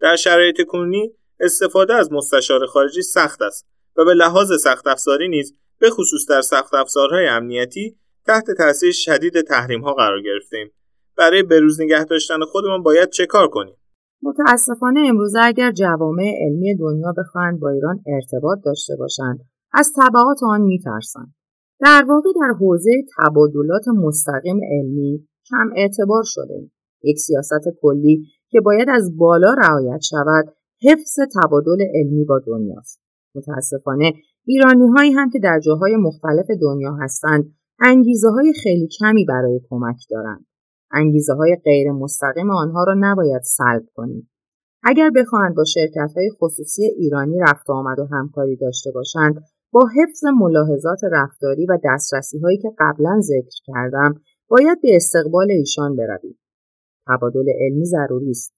در 0.00 0.16
شرایط 0.16 0.62
کنونی 0.68 1.12
استفاده 1.40 1.94
از 1.94 2.12
مستشار 2.12 2.66
خارجی 2.66 3.02
سخت 3.02 3.42
است 3.42 3.66
و 3.96 4.04
به 4.04 4.14
لحاظ 4.14 4.62
سخت 4.62 4.86
افزاری 4.86 5.28
نیز 5.28 5.54
به 5.78 5.90
خصوص 5.90 6.28
در 6.28 6.40
سخت 6.40 6.74
افزارهای 6.74 7.26
امنیتی 7.26 7.98
تحت 8.26 8.44
تاثیر 8.58 8.92
شدید 8.92 9.40
تحریم 9.40 9.80
ها 9.80 9.94
قرار 9.94 10.22
گرفتیم 10.22 10.70
برای 11.16 11.42
بروز 11.42 11.80
نگه 11.80 12.04
داشتن 12.04 12.40
خودمان 12.44 12.82
باید 12.82 13.10
چه 13.10 13.26
کار 13.26 13.48
کنیم؟ 13.48 13.76
متاسفانه 14.22 15.00
امروزه 15.08 15.38
اگر 15.42 15.72
جوامع 15.72 16.32
علمی 16.46 16.76
دنیا 16.76 17.12
بخواهند 17.18 17.60
با 17.60 17.70
ایران 17.70 18.00
ارتباط 18.06 18.58
داشته 18.64 18.96
باشند 18.96 19.38
از 19.72 19.92
طبعات 19.96 20.38
آن 20.42 20.60
میترسند. 20.60 21.34
در 21.80 22.04
واقع 22.08 22.28
در 22.40 22.54
حوزه 22.60 22.90
تبادلات 23.18 23.88
مستقیم 23.88 24.60
علمی 24.72 25.28
کم 25.50 25.70
اعتبار 25.76 26.22
شده 26.26 26.70
یک 27.02 27.18
سیاست 27.18 27.68
کلی 27.82 28.26
که 28.50 28.60
باید 28.60 28.88
از 28.90 29.16
بالا 29.16 29.54
رعایت 29.54 30.00
شود 30.00 30.44
حفظ 30.82 31.18
تبادل 31.34 31.78
علمی 31.94 32.24
با 32.24 32.40
دنیاست. 32.46 33.02
متاسفانه 33.34 34.12
ایرانی 34.46 34.86
هایی 34.96 35.12
هم 35.12 35.30
که 35.30 35.38
در 35.42 35.60
جاهای 35.64 35.96
مختلف 35.96 36.46
دنیا 36.62 36.92
هستند 37.00 37.54
انگیزه 37.80 38.28
های 38.28 38.52
خیلی 38.62 38.88
کمی 38.98 39.24
برای 39.24 39.60
کمک 39.70 39.96
دارند. 40.10 40.46
انگیزه 40.92 41.34
های 41.34 41.56
غیر 41.64 41.92
مستقیم 41.92 42.50
آنها 42.50 42.84
را 42.84 42.94
نباید 42.98 43.42
سلب 43.42 43.84
کنیم. 43.94 44.30
اگر 44.82 45.10
بخواهند 45.10 45.54
با 45.54 45.64
شرکت 45.64 46.12
های 46.16 46.30
خصوصی 46.40 46.84
ایرانی 46.84 47.38
رفت 47.40 47.70
آمد 47.70 47.98
و 47.98 48.06
همکاری 48.12 48.56
داشته 48.56 48.90
باشند 48.90 49.44
با 49.72 49.88
حفظ 49.96 50.24
ملاحظات 50.24 51.00
رفتاری 51.12 51.66
و 51.66 51.78
دسترسی 51.84 52.38
هایی 52.38 52.58
که 52.58 52.68
قبلا 52.78 53.20
ذکر 53.20 53.60
کردم 53.66 54.14
باید 54.48 54.80
به 54.82 54.96
استقبال 54.96 55.50
ایشان 55.50 55.96
بروید. 55.96 56.38
تبادل 57.08 57.46
علمی 57.60 57.84
ضروری 57.84 58.30
است. 58.30 58.54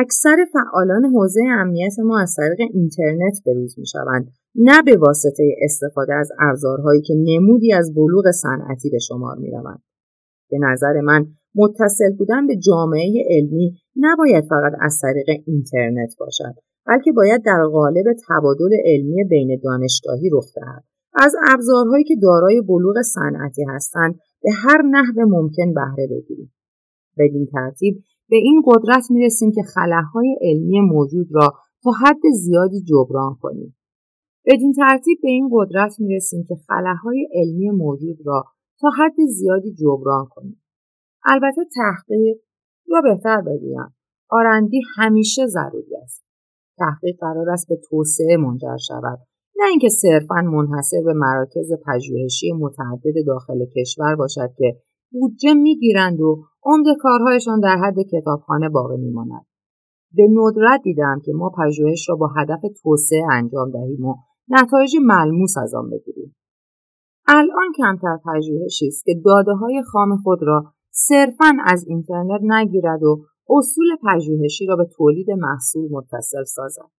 اکثر 0.00 0.36
فعالان 0.52 1.04
حوزه 1.04 1.40
امنیت 1.48 1.98
ما 1.98 2.20
از 2.20 2.34
طریق 2.36 2.70
اینترنت 2.72 3.42
بروز 3.46 3.78
می 3.78 3.86
شوند 3.86 4.32
نه 4.54 4.82
به 4.82 4.96
واسطه 4.96 5.56
استفاده 5.62 6.14
از 6.14 6.30
ابزارهایی 6.40 7.02
که 7.02 7.14
نمودی 7.16 7.72
از 7.72 7.94
بلوغ 7.94 8.30
صنعتی 8.30 8.90
به 8.90 8.98
شمار 8.98 9.36
می 9.36 9.50
روند. 9.50 9.82
به 10.50 10.58
نظر 10.60 11.00
من 11.00 11.26
متصل 11.54 12.16
بودن 12.18 12.46
به 12.46 12.56
جامعه 12.56 13.24
علمی 13.30 13.72
نباید 13.96 14.44
فقط 14.44 14.72
از 14.80 14.98
طریق 15.02 15.26
اینترنت 15.46 16.14
باشد 16.18 16.54
بلکه 16.86 17.12
باید 17.12 17.42
در 17.44 17.64
قالب 17.72 18.04
تبادل 18.28 18.70
علمی 18.84 19.24
بین 19.24 19.60
دانشگاهی 19.64 20.30
رخ 20.32 20.46
دهد. 20.56 20.84
از 21.14 21.32
ابزارهایی 21.50 22.04
که 22.04 22.16
دارای 22.22 22.60
بلوغ 22.60 23.02
صنعتی 23.02 23.64
هستند 23.68 24.14
به 24.42 24.50
هر 24.52 24.82
نحو 24.82 25.28
ممکن 25.28 25.74
بهره 25.74 26.08
بگیریم. 26.10 26.52
بدین 27.18 27.46
ترتیب 27.52 28.02
به 28.28 28.36
این 28.36 28.62
قدرت 28.66 29.10
می‌رسیم 29.10 29.52
که 29.52 29.62
خلاهای 29.62 30.38
علمی 30.42 30.80
موجود 30.80 31.26
را 31.32 31.54
تا 31.82 31.90
حد 31.90 32.22
زیادی 32.34 32.80
جبران 32.80 33.34
کنیم. 33.40 33.76
بدین 34.46 34.72
ترتیب 34.72 35.18
به 35.22 35.28
این 35.28 35.50
قدرت 35.52 36.00
می‌رسیم 36.00 36.44
که 36.48 36.54
خلاهای 36.68 37.28
علمی 37.34 37.70
موجود 37.70 38.16
را 38.24 38.44
تا 38.80 38.88
حد 38.98 39.26
زیادی 39.28 39.74
جبران 39.74 40.26
کنیم. 40.30 40.62
البته 41.24 41.62
تحقیق 41.74 42.36
یا 42.86 43.00
بهتر 43.00 43.40
بگویم 43.40 43.94
آرندی 44.30 44.80
همیشه 44.96 45.46
ضروری 45.46 45.96
است. 46.02 46.24
تحقیق 46.78 47.16
قرار 47.20 47.50
است 47.50 47.68
به 47.68 47.76
توسعه 47.90 48.36
منجر 48.36 48.76
شود 48.76 49.18
نه 49.58 49.64
اینکه 49.70 49.88
صرفا 49.88 50.34
منحصر 50.34 51.02
به 51.04 51.12
مراکز 51.12 51.72
پژوهشی 51.86 52.52
متعدد 52.52 53.26
داخل 53.26 53.64
کشور 53.76 54.16
باشد 54.16 54.50
که 54.56 54.76
بودجه 55.12 55.54
می‌گیرند 55.54 56.20
و 56.20 56.44
عمد 56.64 56.86
کارهایشان 57.00 57.60
در 57.60 57.76
حد 57.76 57.94
کتابخانه 58.12 58.68
باقی 58.68 58.96
میماند 58.96 59.46
به 60.12 60.28
ندرت 60.30 60.80
دیدم 60.82 61.20
که 61.24 61.32
ما 61.32 61.50
پژوهش 61.50 62.08
را 62.08 62.16
با 62.16 62.30
هدف 62.36 62.60
توسعه 62.82 63.26
انجام 63.32 63.70
دهیم 63.70 64.04
و 64.04 64.14
نتایج 64.48 64.96
ملموس 65.02 65.56
از 65.62 65.74
آن 65.74 65.90
بگیریم 65.90 66.36
الان 67.26 67.72
کمتر 67.76 68.18
پژوهشی 68.24 68.86
است 68.86 69.04
که 69.04 69.14
داده 69.24 69.52
های 69.52 69.82
خام 69.82 70.16
خود 70.16 70.38
را 70.42 70.72
صرفا 71.06 71.56
از 71.64 71.84
اینترنت 71.88 72.40
نگیرد 72.42 73.02
و 73.02 73.24
اصول 73.48 73.96
پژوهشی 74.02 74.66
را 74.66 74.76
به 74.76 74.84
تولید 74.96 75.30
محصول 75.30 75.88
متصل 75.90 76.44
سازد 76.44 76.90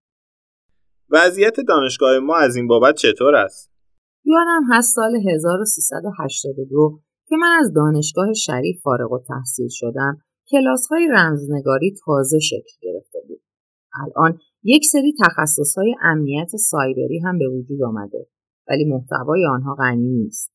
وضعیت 1.10 1.60
دانشگاه 1.68 2.18
ما 2.18 2.36
از 2.36 2.56
این 2.56 2.66
بابت 2.66 2.94
چطور 2.94 3.34
است 3.34 3.70
یادم 4.24 4.62
هست 4.72 4.94
سال 4.94 5.16
1382 5.16 7.00
که 7.28 7.36
من 7.36 7.58
از 7.60 7.72
دانشگاه 7.72 8.32
شریف 8.32 8.80
فارغ 8.82 9.12
و 9.12 9.18
تحصیل 9.28 9.68
شدم 9.70 10.18
کلاس 10.50 10.86
های 10.86 11.08
رمزنگاری 11.12 11.94
تازه 12.04 12.38
شکل 12.38 12.72
گرفته 12.82 13.18
بود. 13.28 13.40
الان 13.94 14.38
یک 14.62 14.84
سری 14.84 15.14
تخصص 15.20 15.78
های 15.78 15.94
امنیت 16.02 16.56
سایبری 16.56 17.18
هم 17.18 17.38
به 17.38 17.48
وجود 17.48 17.82
آمده 17.82 18.26
ولی 18.68 18.84
محتوای 18.84 19.46
آنها 19.46 19.74
غنی 19.74 20.08
نیست. 20.08 20.52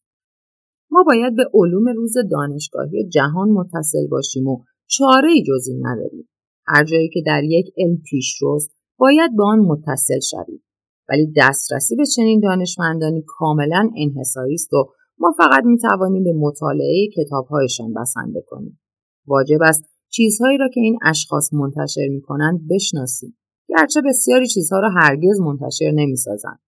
ما 0.92 1.04
باید 1.04 1.36
به 1.36 1.44
علوم 1.54 1.88
روز 1.96 2.14
دانشگاهی 2.32 3.10
جهان 3.10 3.50
متصل 3.50 4.08
باشیم 4.12 4.48
و 4.48 4.64
چاره 4.88 5.32
ای 5.32 5.44
جز 5.44 5.70
نداریم. 5.82 6.30
هر 6.68 6.84
جایی 6.84 7.10
که 7.10 7.22
در 7.26 7.44
یک 7.44 7.66
علم 7.78 7.98
روست 8.42 8.72
باید 8.98 9.32
به 9.38 9.44
آن 9.44 9.60
متصل 9.60 10.20
شوید. 10.20 10.64
ولی 11.10 11.34
دسترسی 11.38 11.96
به 11.96 12.06
چنین 12.16 12.40
دانشمندانی 12.40 13.24
کاملا 13.28 13.90
انحصاری 13.98 14.54
است 14.54 14.74
و 14.74 14.86
ما 15.20 15.34
فقط 15.38 15.64
می 15.64 15.78
توانیم 15.78 16.24
به 16.24 16.34
مطالعه 16.34 17.10
کتابهایشان 17.16 17.94
بسنده 17.94 18.44
کنیم. 18.48 18.80
واجب 19.28 19.60
است 19.62 19.84
چیزهایی 20.10 20.58
را 20.58 20.70
که 20.74 20.80
این 20.80 20.98
اشخاص 21.06 21.54
منتشر 21.54 22.08
می 22.10 22.22
کنند 22.22 22.68
بشناسیم. 22.72 23.38
گرچه 23.70 24.02
بسیاری 24.02 24.48
چیزها 24.48 24.80
را 24.80 24.90
هرگز 24.90 25.40
منتشر 25.40 25.92
نمی 25.96 26.16
سازند. 26.16 26.60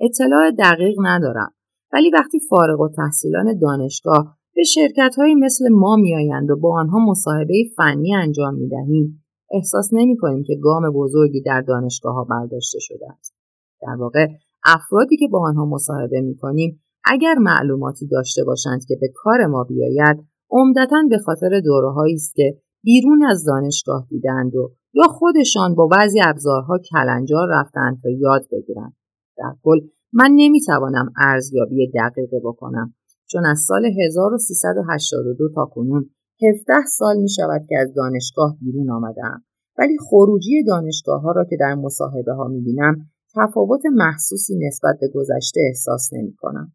اطلاع 0.00 0.50
دقیق 0.50 0.96
ندارم 1.02 1.54
ولی 1.92 2.10
وقتی 2.10 2.38
فارغ 2.50 2.80
و 2.80 2.88
تحصیلان 2.88 3.58
دانشگاه 3.58 4.38
به 4.54 4.62
شرکت 4.62 5.14
مثل 5.42 5.68
ما 5.70 5.96
میآیند 5.96 6.50
و 6.50 6.56
با 6.56 6.80
آنها 6.80 6.98
مصاحبه 6.98 7.54
فنی 7.76 8.14
انجام 8.14 8.54
می 8.54 8.68
دهیم 8.68 9.24
احساس 9.50 9.90
نمی 9.92 10.16
کنیم 10.16 10.44
که 10.44 10.54
گام 10.62 10.90
بزرگی 10.94 11.42
در 11.42 11.60
دانشگاه 11.60 12.14
ها 12.14 12.24
برداشته 12.24 12.78
شده 12.80 13.12
است. 13.18 13.34
در 13.82 13.96
واقع 13.98 14.26
افرادی 14.64 15.16
که 15.16 15.28
با 15.32 15.40
آنها 15.48 15.64
مصاحبه 15.64 16.20
می 16.20 16.36
کنیم 16.36 16.80
اگر 17.04 17.34
معلوماتی 17.34 18.06
داشته 18.06 18.44
باشند 18.44 18.84
که 18.88 18.96
به 19.00 19.08
کار 19.14 19.46
ما 19.46 19.64
بیاید 19.64 20.24
عمدتا 20.50 20.96
به 21.10 21.18
خاطر 21.18 21.60
دوره 21.60 22.14
است 22.14 22.34
که 22.34 22.58
بیرون 22.82 23.24
از 23.24 23.44
دانشگاه 23.44 24.06
دیدند 24.10 24.56
و 24.56 24.72
یا 24.92 25.04
خودشان 25.04 25.74
با 25.74 25.86
بعضی 25.86 26.20
ابزارها 26.24 26.78
کلنجار 26.90 27.48
رفتند 27.50 27.98
تا 28.02 28.08
یاد 28.10 28.42
بگیرند 28.52 28.96
در 29.36 29.54
کل 29.62 29.80
من 30.12 30.30
نمی‌توانم 30.34 31.12
ارزیابی 31.26 31.90
دقیقه 31.90 32.40
بکنم 32.44 32.94
چون 33.26 33.46
از 33.46 33.58
سال 33.68 33.84
1382 33.84 35.48
تا 35.54 35.64
کنون 35.64 36.10
17 36.42 36.74
سال 36.86 37.16
می 37.16 37.28
شود 37.28 37.66
که 37.68 37.76
از 37.78 37.94
دانشگاه 37.94 38.56
بیرون 38.60 38.90
آمدم 38.90 39.44
ولی 39.78 39.96
خروجی 40.10 40.64
دانشگاه 40.64 41.22
ها 41.22 41.32
را 41.32 41.44
که 41.44 41.56
در 41.60 41.74
مصاحبه 41.74 42.32
ها 42.32 42.48
می 42.48 42.60
بینم 42.60 42.96
تفاوت 43.36 43.80
محسوسی 43.92 44.58
نسبت 44.66 44.98
به 45.00 45.08
گذشته 45.14 45.60
احساس 45.68 46.12
نمی 46.12 46.34
کنم. 46.34 46.72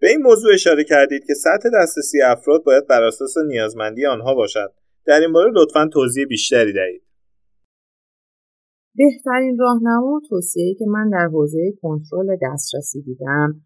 به 0.00 0.08
این 0.08 0.22
موضوع 0.22 0.54
اشاره 0.54 0.84
کردید 0.84 1.24
که 1.26 1.34
سطح 1.34 1.68
دسترسی 1.74 2.22
افراد 2.22 2.64
باید 2.64 2.86
بر 2.86 3.02
اساس 3.02 3.34
نیازمندی 3.48 4.06
آنها 4.06 4.34
باشد. 4.34 4.72
در 5.06 5.20
این 5.20 5.32
باره 5.32 5.52
لطفا 5.54 5.88
توضیح 5.92 6.26
بیشتری 6.26 6.72
دهید. 6.72 7.02
بهترین 8.98 9.58
راهنما 9.58 10.12
و 10.12 10.20
توصیه‌ای 10.28 10.74
که 10.74 10.84
من 10.88 11.10
در 11.10 11.28
حوزه 11.32 11.72
کنترل 11.82 12.36
دسترسی 12.42 13.02
دیدم 13.02 13.60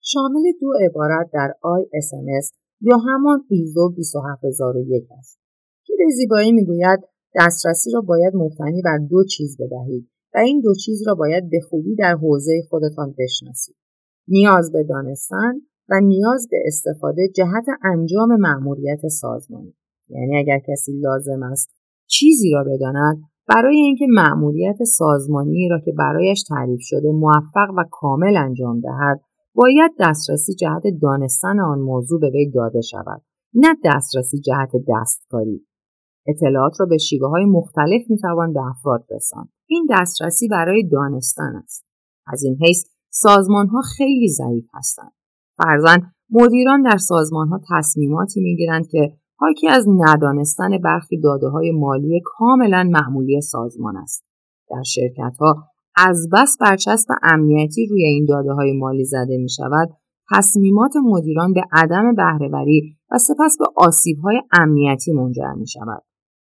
شامل 0.00 0.42
دو 0.60 0.72
عبارت 0.84 1.30
در 1.32 1.54
ISMS 1.62 2.56
یا 2.80 2.96
همان 2.96 3.44
ایزو 3.48 3.92
27001 3.96 5.04
است. 5.18 5.38
که 5.86 5.94
به 5.98 6.04
زیبایی 6.16 6.52
می‌گوید 6.52 7.00
دسترسی 7.36 7.90
را 7.94 8.00
باید 8.00 8.36
مبتنی 8.36 8.82
بر 8.82 8.98
دو 8.98 9.24
چیز 9.24 9.56
بدهید 9.60 10.10
و 10.34 10.38
این 10.38 10.60
دو 10.60 10.74
چیز 10.74 11.02
را 11.06 11.14
باید 11.14 11.50
به 11.50 11.60
خوبی 11.60 11.94
در 11.94 12.14
حوزه 12.14 12.62
خودتان 12.70 13.14
بشناسید. 13.18 13.76
نیاز 14.28 14.72
به 14.72 14.82
دانستن 14.82 15.52
و 15.88 16.00
نیاز 16.00 16.48
به 16.50 16.56
استفاده 16.66 17.28
جهت 17.34 17.64
انجام 17.84 18.36
مأموریت 18.40 19.08
سازمانی. 19.08 19.74
یعنی 20.08 20.38
اگر 20.38 20.58
کسی 20.58 20.92
لازم 20.92 21.42
است 21.42 21.70
چیزی 22.06 22.50
را 22.50 22.64
بداند 22.64 23.22
برای 23.48 23.76
اینکه 23.76 24.06
مأموریت 24.08 24.84
سازمانی 24.84 25.68
را 25.68 25.80
که 25.84 25.92
برایش 25.98 26.42
تعریف 26.42 26.80
شده 26.82 27.12
موفق 27.12 27.70
و 27.76 27.84
کامل 27.90 28.36
انجام 28.36 28.80
دهد 28.80 29.20
باید 29.54 29.92
دسترسی 30.00 30.54
جهت 30.54 30.82
دانستن 31.02 31.60
آن 31.60 31.78
موضوع 31.78 32.20
به 32.20 32.30
وی 32.30 32.50
داده 32.50 32.80
شود 32.80 33.22
نه 33.54 33.76
دسترسی 33.84 34.40
جهت 34.40 34.70
دستکاری. 34.88 35.66
اطلاعات 36.26 36.80
را 36.80 36.86
به 36.86 36.98
شیوه 36.98 37.28
های 37.28 37.44
مختلف 37.44 38.10
می‌توان 38.10 38.52
به 38.52 38.60
افراد 38.66 39.04
رساند. 39.10 39.48
این 39.66 39.86
دسترسی 39.90 40.48
برای 40.48 40.88
دانستن 40.88 41.56
است. 41.64 41.86
از 42.26 42.42
این 42.44 42.56
حیث 42.60 42.84
سازمان 43.10 43.68
ها 43.68 43.80
خیلی 43.96 44.28
ضعیف 44.28 44.66
هستند. 44.74 45.12
فرزن 45.56 46.12
مدیران 46.30 46.82
در 46.82 46.96
سازمان 46.96 47.48
ها 47.48 47.60
تصمیماتی 47.70 48.40
می‌گیرند 48.40 48.88
که 48.88 49.12
حاکی 49.36 49.68
از 49.68 49.86
ندانستن 49.88 50.78
برخی 50.84 51.20
داده 51.20 51.48
های 51.48 51.72
مالی 51.72 52.20
کاملا 52.24 52.90
معمولی 52.92 53.40
سازمان 53.40 53.96
است 53.96 54.24
در 54.70 54.82
شرکت 54.82 55.36
ها 55.40 55.68
از 55.96 56.28
بس 56.32 56.56
برچسب 56.60 57.08
امنیتی 57.22 57.86
روی 57.86 58.04
این 58.04 58.26
داده 58.28 58.52
های 58.52 58.72
مالی 58.72 59.04
زده 59.04 59.36
می 59.36 59.50
شود 59.50 59.88
تصمیمات 60.32 60.92
مدیران 61.04 61.52
به 61.52 61.62
عدم 61.72 62.14
بهرهوری 62.14 62.96
و 63.10 63.18
سپس 63.18 63.56
به 63.58 63.64
آسیب 63.76 64.18
های 64.18 64.40
امنیتی 64.52 65.12
منجر 65.12 65.52
می 65.56 65.66
شود. 65.66 66.02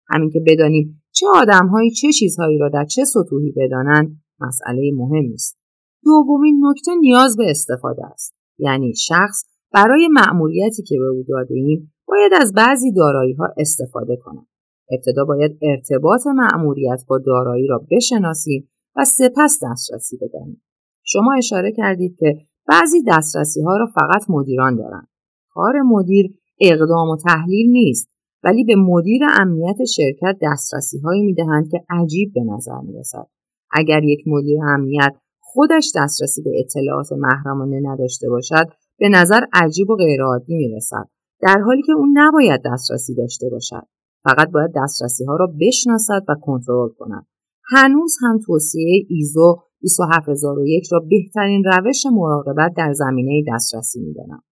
همین 0.09 0.31
که 0.31 0.41
بدانیم 0.47 1.03
چه 1.13 1.27
آدمهایی 1.35 1.91
چه 1.91 2.13
چیزهایی 2.13 2.59
را 2.59 2.69
در 2.69 2.85
چه 2.85 3.05
سطوحی 3.05 3.53
بدانند 3.57 4.23
مسئله 4.41 4.91
مهمی 4.95 5.35
است. 5.35 5.59
دومین 6.05 6.61
نکته 6.67 6.95
نیاز 7.01 7.37
به 7.37 7.51
استفاده 7.51 8.07
است. 8.07 8.35
یعنی 8.59 8.95
شخص 8.95 9.45
برای 9.73 10.09
مأموریتی 10.09 10.83
که 10.83 10.97
به 10.99 11.07
او 11.07 11.25
داده 11.29 11.55
ایم 11.55 11.93
باید 12.09 12.33
از 12.41 12.53
بعضی 12.53 12.93
دارایی 12.93 13.33
ها 13.33 13.49
استفاده 13.57 14.17
کند. 14.17 14.47
ابتدا 14.91 15.25
باید 15.25 15.59
ارتباط 15.63 16.27
مأموریت 16.27 17.05
با 17.09 17.19
دارایی 17.19 17.67
را 17.67 17.87
بشناسیم 17.91 18.69
و 18.97 19.05
سپس 19.05 19.59
دسترسی 19.63 20.17
بدهیم. 20.17 20.63
شما 21.03 21.35
اشاره 21.39 21.73
کردید 21.73 22.17
که 22.19 22.37
بعضی 22.69 23.03
دسترسی 23.09 23.63
ها 23.63 23.77
را 23.77 23.87
فقط 23.87 24.23
مدیران 24.29 24.77
دارند. 24.77 25.09
کار 25.49 25.83
مدیر 25.83 26.39
اقدام 26.61 27.09
و 27.09 27.17
تحلیل 27.17 27.71
نیست 27.71 28.09
ولی 28.45 28.65
به 28.65 28.77
مدیر 28.77 29.23
امنیت 29.41 29.85
شرکت 29.85 30.37
دسترسی 30.43 30.99
هایی 30.99 31.23
می 31.23 31.35
دهند 31.35 31.71
که 31.71 31.85
عجیب 31.91 32.33
به 32.35 32.41
نظر 32.41 32.81
می 32.81 32.99
رسد. 32.99 33.27
اگر 33.71 34.05
یک 34.05 34.21
مدیر 34.27 34.59
امنیت 34.63 35.15
خودش 35.41 35.93
دسترسی 35.97 36.43
به 36.43 36.51
اطلاعات 36.61 37.13
محرمانه 37.13 37.81
نداشته 37.83 38.29
باشد 38.29 38.69
به 38.99 39.09
نظر 39.09 39.41
عجیب 39.53 39.91
و 39.91 39.97
غیرعادی 39.97 40.55
می 40.55 40.69
رسد. 40.77 41.09
در 41.41 41.59
حالی 41.67 41.83
که 41.83 41.93
اون 41.93 42.11
نباید 42.15 42.61
دسترسی 42.65 43.15
داشته 43.15 43.49
باشد. 43.51 43.87
فقط 44.25 44.51
باید 44.51 44.71
دسترسی 44.77 45.25
ها 45.25 45.37
را 45.37 45.47
بشناسد 45.61 46.25
و 46.29 46.35
کنترل 46.43 46.89
کند. 46.99 47.27
هنوز 47.71 48.17
هم 48.23 48.39
توصیه 48.47 49.07
ایزو 49.09 49.57
27001 49.81 50.93
را 50.93 51.01
بهترین 51.11 51.65
روش 51.65 52.07
مراقبت 52.13 52.73
در 52.77 52.93
زمینه 52.93 53.45
دسترسی 53.55 54.01
می‌دانم. 54.01 54.43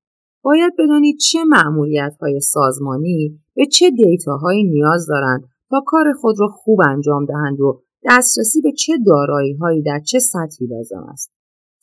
باید 0.44 0.72
بدانید 0.78 1.18
چه 1.18 1.38
معمولیت 1.48 2.16
های 2.20 2.40
سازمانی 2.40 3.40
به 3.56 3.66
چه 3.66 3.90
دیتاهایی 3.90 4.64
نیاز 4.64 5.06
دارند 5.06 5.44
تا 5.70 5.82
کار 5.86 6.12
خود 6.20 6.36
را 6.40 6.48
خوب 6.48 6.80
انجام 6.88 7.26
دهند 7.26 7.60
و 7.60 7.82
دسترسی 8.10 8.60
به 8.60 8.72
چه 8.72 8.92
دارایی 9.06 9.52
هایی 9.52 9.82
در 9.82 10.00
چه 10.06 10.18
سطحی 10.18 10.66
لازم 10.66 11.06
است. 11.12 11.32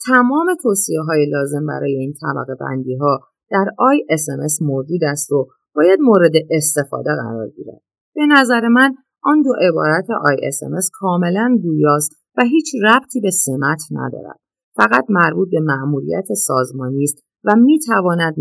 تمام 0.07 0.55
توصیه 0.63 1.01
های 1.01 1.25
لازم 1.29 1.65
برای 1.65 1.95
این 1.95 2.13
طبقه 2.21 2.55
بندی 2.55 2.95
ها 2.95 3.19
در 3.51 3.65
ISMS 3.65 4.61
موجود 4.61 5.03
است 5.03 5.31
و 5.31 5.47
باید 5.75 5.99
مورد 6.01 6.31
استفاده 6.49 7.09
قرار 7.23 7.49
گیرد. 7.49 7.81
به 8.15 8.21
نظر 8.29 8.67
من 8.67 8.95
آن 9.23 9.41
دو 9.41 9.53
عبارت 9.69 10.05
ISMS 10.05 10.89
کاملا 10.93 11.57
گویاست 11.63 12.11
و 12.37 12.43
هیچ 12.43 12.71
ربطی 12.83 13.21
به 13.21 13.31
سمت 13.31 13.81
ندارد. 13.91 14.39
فقط 14.75 15.05
مربوط 15.09 15.49
به 15.51 15.59
مأموریت 15.59 16.33
سازمانی 16.33 17.03
است 17.03 17.23
و 17.43 17.55
می 17.55 17.79
تواند 17.79 18.35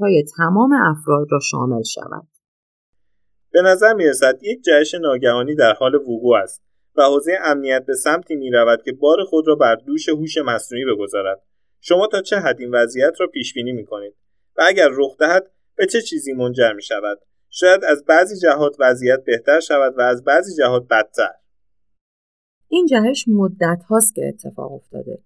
های 0.00 0.24
تمام 0.36 0.72
افراد 0.72 1.26
را 1.30 1.38
شامل 1.50 1.82
شود. 1.82 2.26
به 3.52 3.62
نظر 3.62 3.94
می 3.94 4.06
رسد 4.06 4.38
یک 4.42 4.62
جشن 4.64 4.98
ناگهانی 4.98 5.54
در 5.54 5.72
حال 5.72 5.94
وقوع 5.94 6.36
است 6.36 6.62
و 6.96 7.02
حوزه 7.02 7.32
امنیت 7.44 7.84
به 7.86 7.94
سمتی 7.94 8.36
می 8.36 8.50
رود 8.50 8.82
که 8.82 8.92
بار 8.92 9.24
خود 9.24 9.48
را 9.48 9.54
بر 9.54 9.74
دوش 9.74 10.08
هوش 10.08 10.38
مصنوعی 10.38 10.84
بگذارد. 10.84 11.42
شما 11.80 12.06
تا 12.06 12.20
چه 12.20 12.36
حد 12.36 12.60
این 12.60 12.70
وضعیت 12.74 13.12
را 13.20 13.26
پیش 13.26 13.54
بینی 13.54 13.72
می 13.72 13.84
کنید 13.84 14.14
و 14.58 14.62
اگر 14.66 14.88
رخ 14.92 15.16
دهد 15.20 15.50
به 15.76 15.86
چه 15.86 16.02
چیزی 16.02 16.32
منجر 16.32 16.72
می 16.72 16.82
شود؟ 16.82 17.18
شاید 17.50 17.84
از 17.84 18.04
بعضی 18.04 18.36
جهات 18.36 18.76
وضعیت 18.80 19.24
بهتر 19.24 19.60
شود 19.60 19.94
و 19.98 20.00
از 20.00 20.24
بعضی 20.24 20.56
جهات 20.56 20.88
بدتر. 20.90 21.30
این 22.68 22.86
جهش 22.86 23.24
مدت 23.28 23.82
هاست 23.88 24.14
که 24.14 24.28
اتفاق 24.28 24.72
افتاده. 24.72 25.18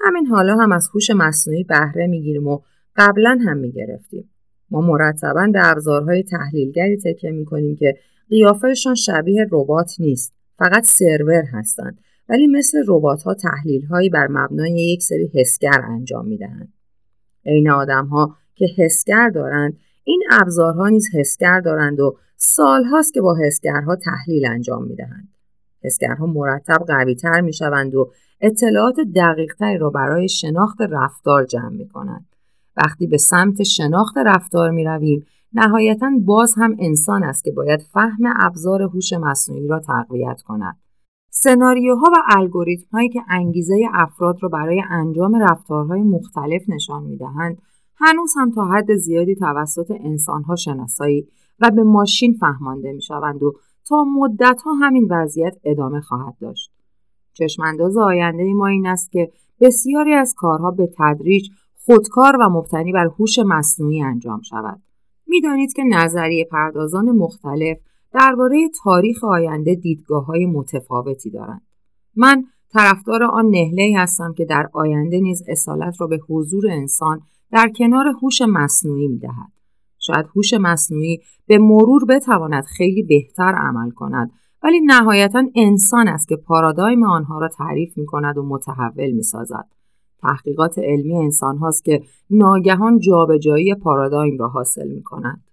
همین 0.00 0.26
حالا 0.26 0.56
هم 0.56 0.72
از 0.72 0.88
هوش 0.94 1.10
مصنوعی 1.10 1.64
بهره 1.64 2.06
می‌گیریم 2.06 2.46
و 2.46 2.60
قبلا 2.96 3.38
هم 3.46 3.56
می‌گرفتیم. 3.56 4.30
ما 4.70 4.80
مرتبا 4.80 5.48
به 5.52 5.70
ابزارهای 5.70 6.22
تحلیلگری 6.22 6.96
تکیه 6.96 7.30
می‌کنیم 7.30 7.76
که 7.76 7.94
قیافهشان 8.30 8.94
شبیه 8.94 9.46
ربات 9.50 9.94
نیست 9.98 10.32
فقط 10.58 10.84
سرور 10.84 11.44
هستند 11.52 11.98
ولی 12.28 12.46
مثل 12.46 12.78
ربات 12.88 13.22
ها 13.22 13.34
تحلیل 13.34 13.84
هایی 13.84 14.08
بر 14.08 14.26
مبنای 14.30 14.72
یک 14.72 15.02
سری 15.02 15.30
حسگر 15.34 15.80
انجام 15.84 16.26
می‌دهند 16.26 16.72
عین 17.46 17.70
آدم 17.70 18.06
ها 18.06 18.36
که 18.54 18.66
حسگر 18.78 19.28
دارند 19.28 19.78
این 20.04 20.22
ابزارها 20.30 20.88
نیز 20.88 21.08
حسگر 21.14 21.60
دارند 21.60 22.00
و 22.00 22.16
سالهاست 22.36 23.14
که 23.14 23.20
با 23.20 23.36
حسگرها 23.46 23.96
تحلیل 23.96 24.46
انجام 24.46 24.84
می‌دهند 24.84 25.28
حسگرها 25.84 26.26
مرتب 26.26 26.78
قویتر 26.86 27.40
می‌شوند 27.40 27.94
و 27.94 28.10
اطلاعات 28.40 28.96
دقیقتری 29.16 29.78
را 29.78 29.90
برای 29.90 30.28
شناخت 30.28 30.80
رفتار 30.80 31.44
جمع 31.44 31.68
می 31.68 31.88
کنند. 31.88 32.26
وقتی 32.76 33.06
به 33.06 33.16
سمت 33.16 33.62
شناخت 33.62 34.18
رفتار 34.18 34.70
می 34.70 34.84
رویم 34.84 35.26
نهایتا 35.52 36.10
باز 36.24 36.54
هم 36.56 36.76
انسان 36.78 37.24
است 37.24 37.44
که 37.44 37.52
باید 37.52 37.82
فهم 37.92 38.34
ابزار 38.36 38.82
هوش 38.82 39.12
مصنوعی 39.12 39.68
را 39.68 39.78
تقویت 39.78 40.42
کند. 40.42 40.76
سناریوها 41.30 42.10
و 42.12 42.16
الگوریتم 42.36 42.86
هایی 42.92 43.08
که 43.08 43.20
انگیزه 43.30 43.74
افراد 43.94 44.42
را 44.42 44.48
برای 44.48 44.82
انجام 44.90 45.42
رفتارهای 45.42 46.02
مختلف 46.02 46.62
نشان 46.68 47.02
می 47.02 47.16
دهند 47.16 47.58
هنوز 47.96 48.32
هم 48.36 48.50
تا 48.50 48.64
حد 48.64 48.96
زیادی 48.96 49.34
توسط 49.34 49.90
انسانها 50.00 50.56
شناسایی 50.56 51.28
و 51.60 51.70
به 51.70 51.82
ماشین 51.82 52.32
فهمانده 52.32 52.92
می 52.92 53.02
شوند 53.02 53.42
و 53.42 53.52
تا 53.88 54.04
مدت 54.04 54.60
ها 54.64 54.72
همین 54.72 55.08
وضعیت 55.10 55.56
ادامه 55.64 56.00
خواهد 56.00 56.34
داشت. 56.40 56.70
چشمانداز 57.32 57.96
آینده 57.96 58.54
ما 58.54 58.66
این 58.66 58.86
است 58.86 59.12
که 59.12 59.30
بسیاری 59.60 60.14
از 60.14 60.34
کارها 60.36 60.70
به 60.70 60.88
تدریج 60.98 61.48
خودکار 61.86 62.36
و 62.40 62.48
مبتنی 62.48 62.92
بر 62.92 63.06
هوش 63.18 63.38
مصنوعی 63.38 64.02
انجام 64.02 64.42
شود. 64.42 64.82
می‌دانید 65.26 65.72
که 65.72 65.82
نظریه 65.90 66.44
پردازان 66.44 67.10
مختلف 67.10 67.78
درباره 68.12 68.68
تاریخ 68.84 69.24
آینده 69.24 69.74
دیدگاه 69.74 70.26
های 70.26 70.46
متفاوتی 70.46 71.30
دارند. 71.30 71.62
من 72.16 72.44
طرفدار 72.72 73.22
آن 73.22 73.46
نهله 73.46 73.94
هستم 73.96 74.34
که 74.36 74.44
در 74.44 74.68
آینده 74.72 75.20
نیز 75.20 75.42
اصالت 75.48 76.00
را 76.00 76.06
به 76.06 76.20
حضور 76.28 76.70
انسان 76.70 77.20
در 77.54 77.70
کنار 77.78 78.06
هوش 78.22 78.42
مصنوعی 78.48 79.08
می 79.08 79.18
دهد. 79.18 79.52
شاید 79.98 80.26
هوش 80.36 80.54
مصنوعی 80.54 81.20
به 81.46 81.58
مرور 81.58 82.04
بتواند 82.04 82.64
خیلی 82.64 83.02
بهتر 83.02 83.54
عمل 83.56 83.90
کند 83.90 84.30
ولی 84.62 84.80
نهایتا 84.80 85.42
انسان 85.56 86.08
است 86.08 86.28
که 86.28 86.36
پارادایم 86.36 87.04
آنها 87.04 87.38
را 87.38 87.48
تعریف 87.48 87.98
می 87.98 88.06
کند 88.06 88.38
و 88.38 88.42
متحول 88.42 89.10
می 89.10 89.22
سازد. 89.22 89.66
تحقیقات 90.22 90.78
علمی 90.78 91.16
انسان 91.16 91.58
هاست 91.58 91.84
که 91.84 92.02
ناگهان 92.30 92.98
جابجایی 92.98 93.74
پارادایم 93.74 94.38
را 94.38 94.48
حاصل 94.48 94.88
می 94.88 95.02
کنند. 95.02 95.44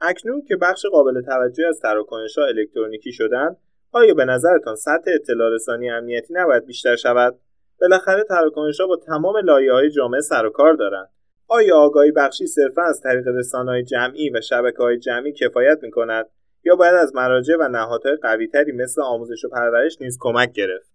اکنون 0.00 0.42
که 0.48 0.56
بخش 0.56 0.86
قابل 0.86 1.22
توجه 1.22 1.66
از 1.68 1.80
تراکنش 1.80 2.38
ها 2.38 2.44
الکترونیکی 2.44 3.12
شدند 3.12 3.56
آیا 3.92 4.14
به 4.14 4.24
نظرتان 4.24 4.76
سطح 4.76 5.10
اطلاع 5.14 5.54
رسانی 5.54 5.90
امنیتی 5.90 6.34
نباید 6.36 6.66
بیشتر 6.66 6.96
شود 6.96 7.38
بالاخره 7.80 8.24
تراکنش 8.28 8.80
ها 8.80 8.86
با 8.86 8.96
تمام 8.96 9.36
لایه 9.44 9.72
های 9.72 9.90
جامعه 9.90 10.20
سر 10.20 10.46
و 10.46 10.50
کار 10.50 10.74
دارند 10.74 11.08
آیا 11.48 11.76
آگاهی 11.76 12.10
بخشی 12.10 12.46
صرفا 12.46 12.82
از 12.82 13.00
طریق 13.00 13.28
رسانه‌های 13.28 13.84
جمعی 13.84 14.30
و 14.30 14.40
شبکه 14.40 14.82
های 14.82 14.98
جمعی 14.98 15.32
کفایت 15.32 15.78
می 15.82 15.90
کند 15.90 16.26
یا 16.64 16.76
باید 16.76 16.94
از 16.94 17.14
مراجع 17.14 17.54
و 17.60 17.68
نهادهای 17.68 18.16
قویتری 18.22 18.72
مثل 18.72 19.02
آموزش 19.02 19.44
و 19.44 19.48
پرورش 19.48 19.96
نیز 20.00 20.18
کمک 20.20 20.52
گرفت؟ 20.52 20.90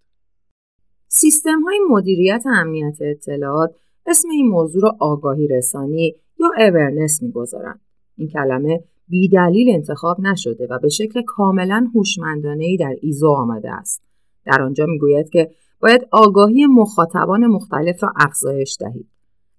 سیستم 1.07 1.61
های 1.61 1.79
مدیریت 1.89 2.43
امنیت 2.45 2.97
اطلاعات 3.01 3.75
اسم 4.05 4.29
این 4.29 4.47
موضوع 4.47 4.81
را 4.83 4.97
آگاهی 4.99 5.47
رسانی 5.47 6.15
یا 6.39 6.47
اورنس 6.57 7.21
می‌گذارند. 7.21 7.81
این 8.17 8.27
کلمه 8.27 8.83
بی 9.07 9.29
دلیل 9.29 9.75
انتخاب 9.75 10.17
نشده 10.19 10.67
و 10.69 10.79
به 10.79 10.89
شکل 10.89 11.21
کاملا 11.27 11.87
هوشمندانه 11.95 12.77
در 12.79 12.95
ایزو 13.01 13.29
آمده 13.29 13.71
است. 13.71 14.01
در 14.45 14.61
آنجا 14.61 14.85
می‌گوید 14.85 15.29
که 15.29 15.51
باید 15.79 16.07
آگاهی 16.11 16.65
مخاطبان 16.65 17.47
مختلف 17.47 18.03
را 18.03 18.13
افزایش 18.15 18.77
دهید. 18.79 19.12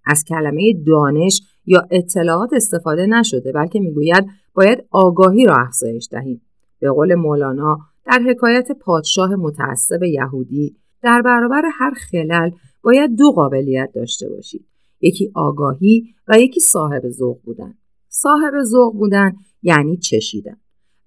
از 0.06 0.24
کلمه 0.24 0.72
دانش 0.86 1.42
یا 1.66 1.82
اطلاعات 1.90 2.52
استفاده 2.52 3.06
نشده 3.06 3.52
بلکه 3.52 3.80
می‌گوید 3.80 4.26
باید 4.54 4.84
آگاهی 4.90 5.44
را 5.44 5.56
افزایش 5.56 6.08
دهیم. 6.10 6.42
به 6.80 6.90
قول 6.90 7.14
مولانا 7.14 7.78
در 8.06 8.22
حکایت 8.28 8.72
پادشاه 8.72 9.34
متعصب 9.34 10.02
یهودی 10.02 10.76
در 11.02 11.22
برابر 11.22 11.62
هر 11.78 11.90
خلل 11.90 12.50
باید 12.82 13.16
دو 13.16 13.32
قابلیت 13.32 13.90
داشته 13.94 14.28
باشید. 14.28 14.64
یکی 15.00 15.30
آگاهی 15.34 16.04
و 16.28 16.38
یکی 16.38 16.60
صاحب 16.60 17.08
ذوق 17.08 17.42
بودن. 17.44 17.74
صاحب 18.08 18.62
ذوق 18.62 18.94
بودن 18.94 19.32
یعنی 19.62 19.96
چشیدن. 19.96 20.56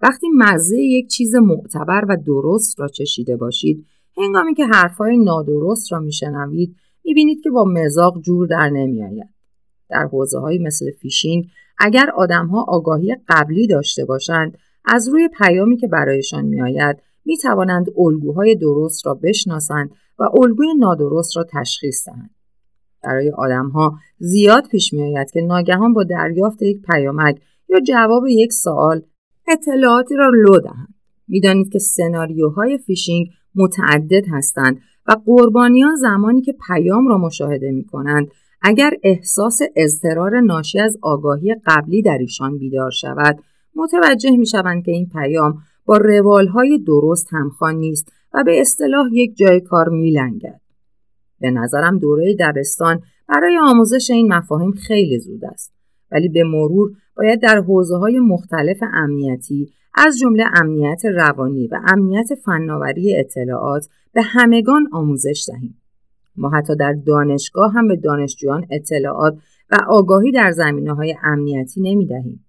وقتی 0.00 0.26
مزه 0.34 0.78
یک 0.78 1.08
چیز 1.08 1.34
معتبر 1.34 2.04
و 2.08 2.16
درست 2.26 2.80
را 2.80 2.88
چشیده 2.88 3.36
باشید 3.36 3.86
هنگامی 4.16 4.54
که 4.54 4.66
حرفهای 4.66 5.18
نادرست 5.18 5.92
را 5.92 5.98
میشنوید 5.98 6.76
می‌بینید 7.08 7.40
که 7.42 7.50
با 7.50 7.64
مزاق 7.64 8.20
جور 8.20 8.46
در 8.46 8.70
نمیآید 8.70 9.28
در 9.90 10.08
حوزه 10.12 10.38
های 10.38 10.58
مثل 10.58 10.90
فیشینگ 10.90 11.44
اگر 11.78 12.10
آدمها 12.16 12.64
آگاهی 12.68 13.16
قبلی 13.28 13.66
داشته 13.66 14.04
باشند 14.04 14.58
از 14.84 15.08
روی 15.08 15.28
پیامی 15.38 15.76
که 15.76 15.88
برایشان 15.88 16.44
میآید 16.44 16.96
می 17.24 17.36
توانند 17.36 17.86
الگوهای 17.98 18.54
درست 18.54 19.06
را 19.06 19.14
بشناسند 19.14 19.90
و 20.18 20.22
الگوی 20.42 20.74
نادرست 20.78 21.36
را 21.36 21.46
تشخیص 21.52 22.08
دهند. 22.08 22.30
برای 23.02 23.30
آدمها 23.30 23.98
زیاد 24.18 24.68
پیش 24.70 24.92
می 24.92 25.02
آید 25.02 25.30
که 25.30 25.40
ناگهان 25.40 25.92
با 25.92 26.04
دریافت 26.04 26.62
یک 26.62 26.82
پیامک 26.82 27.40
یا 27.68 27.80
جواب 27.80 28.26
یک 28.26 28.52
سوال 28.52 29.02
اطلاعاتی 29.48 30.14
را 30.14 30.30
لو 30.34 30.60
دهند. 30.60 30.94
می‌دانید 31.28 31.72
که 31.72 31.78
سناریوهای 31.78 32.78
فیشینگ 32.78 33.28
متعدد 33.54 34.24
هستند 34.32 34.80
و 35.08 35.16
قربانیان 35.26 35.94
زمانی 35.96 36.42
که 36.42 36.54
پیام 36.66 37.08
را 37.08 37.18
مشاهده 37.18 37.70
می 37.70 37.84
کنند 37.84 38.28
اگر 38.62 38.90
احساس 39.02 39.60
اضطرار 39.76 40.40
ناشی 40.40 40.78
از 40.78 40.98
آگاهی 41.02 41.56
قبلی 41.66 42.02
در 42.02 42.18
ایشان 42.20 42.58
بیدار 42.58 42.90
شود 42.90 43.38
متوجه 43.74 44.30
می 44.30 44.46
شوند 44.46 44.84
که 44.84 44.90
این 44.90 45.08
پیام 45.08 45.58
با 45.84 45.96
روالهای 45.96 46.78
درست 46.78 47.28
همخوان 47.30 47.74
نیست 47.74 48.12
و 48.34 48.44
به 48.44 48.60
اصطلاح 48.60 49.06
یک 49.12 49.36
جای 49.36 49.60
کار 49.60 49.88
میلنگد. 49.88 50.60
به 51.40 51.50
نظرم 51.50 51.98
دوره 51.98 52.36
دبستان 52.40 53.00
برای 53.28 53.58
آموزش 53.62 54.10
این 54.10 54.32
مفاهیم 54.32 54.72
خیلی 54.72 55.18
زود 55.18 55.44
است. 55.44 55.72
ولی 56.12 56.28
به 56.28 56.44
مرور 56.44 56.90
باید 57.16 57.42
در 57.42 57.58
حوزه 57.58 57.96
های 57.96 58.18
مختلف 58.18 58.78
امنیتی 58.92 59.72
از 59.94 60.18
جمله 60.18 60.44
امنیت 60.54 61.04
روانی 61.04 61.66
و 61.66 61.80
امنیت 61.88 62.34
فناوری 62.44 63.16
اطلاعات 63.16 63.88
به 64.12 64.22
همگان 64.22 64.88
آموزش 64.92 65.44
دهیم. 65.48 65.80
ما 66.36 66.50
حتی 66.50 66.76
در 66.76 66.92
دانشگاه 67.06 67.72
هم 67.72 67.88
به 67.88 67.96
دانشجویان 67.96 68.66
اطلاعات 68.70 69.38
و 69.70 69.76
آگاهی 69.88 70.32
در 70.32 70.50
زمینه 70.50 70.94
های 70.94 71.16
امنیتی 71.22 71.80
نمی 71.80 72.06
دهیم. 72.06 72.44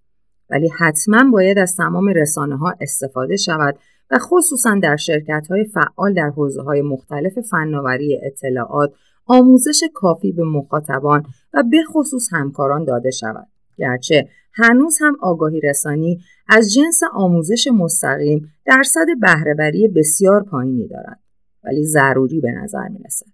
ولی 0.50 0.69
حتما 0.80 1.32
باید 1.32 1.60
از 1.60 1.76
تمام 1.76 2.08
رسانه 2.08 2.58
ها 2.58 2.76
استفاده 2.82 3.36
شود 3.36 3.76
و 4.12 4.17
خصوصا 4.19 4.80
در 4.84 4.95
شرکت 4.95 5.47
های 5.49 5.66
فعال 5.66 6.14
در 6.14 6.30
حوزه 6.30 6.62
های 6.62 6.82
مختلف 6.82 7.39
فناوری 7.39 8.20
اطلاعات 8.24 8.93
آموزش 9.26 9.84
کافی 9.93 10.32
به 10.32 10.43
مخاطبان 10.43 11.24
و 11.53 11.64
به 11.72 11.78
خصوص 11.93 12.28
همکاران 12.32 12.86
داده 12.86 13.12
شود. 13.12 13.47
گرچه 13.78 14.28
هنوز 14.53 14.97
هم 15.01 15.18
آگاهی 15.22 15.62
رسانی 15.62 16.20
از 16.47 16.74
جنس 16.74 17.01
آموزش 17.14 17.68
مستقیم 17.68 18.51
درصد 18.66 19.05
بهرهوری 19.22 19.88
بسیار 19.88 20.43
پایینی 20.43 20.88
دارد 20.88 21.20
ولی 21.64 21.86
ضروری 21.86 22.41
به 22.41 22.51
نظر 22.51 22.88
می 22.88 22.99
رسد. 23.05 23.26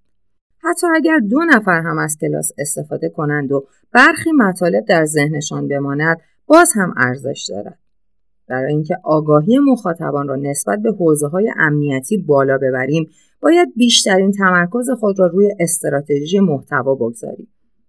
حتی 0.57 0.87
اگر 0.95 1.19
دو 1.19 1.39
نفر 1.43 1.81
هم 1.81 1.97
از 1.97 2.17
کلاس 2.21 2.51
استفاده 2.57 3.09
کنند 3.09 3.51
و 3.51 3.67
برخی 3.91 4.31
مطالب 4.31 4.85
در 4.85 5.05
ذهنشان 5.05 5.67
بماند 5.67 6.17
باز 6.47 6.71
هم 6.75 6.93
ارزش 6.97 7.45
دارد. 7.49 7.79
برای 8.47 8.73
اینکه 8.73 8.97
آگاهی 9.03 9.59
مخاطبان 9.59 10.27
را 10.27 10.35
نسبت 10.35 10.79
به 10.79 10.91
حوزه 10.91 11.27
های 11.27 11.51
امنیتی 11.57 12.17
بالا 12.17 12.57
ببریم 12.57 13.09
باید 13.41 13.73
بیشترین 13.75 14.31
تمرکز 14.31 14.89
خود 14.99 15.19
را 15.19 15.27
روی 15.27 15.55
استراتژی 15.59 16.39
محتوا 16.39 16.95
بگذاریم 16.95 17.47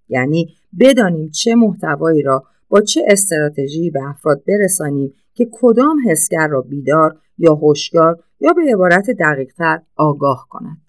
یعنی 0.08 0.54
بدانیم 0.80 1.30
چه 1.30 1.54
محتوایی 1.54 2.22
را 2.22 2.44
با 2.68 2.80
چه 2.80 3.02
استراتژی 3.08 3.90
به 3.90 4.00
افراد 4.08 4.42
برسانیم 4.48 5.12
که 5.34 5.48
کدام 5.52 5.96
حسگر 6.10 6.48
را 6.48 6.60
بیدار 6.60 7.18
یا 7.38 7.54
هوشیار 7.54 8.22
یا 8.40 8.52
به 8.52 8.62
عبارت 8.74 9.10
دقیقتر 9.10 9.80
آگاه 9.96 10.46
کند. 10.50 10.85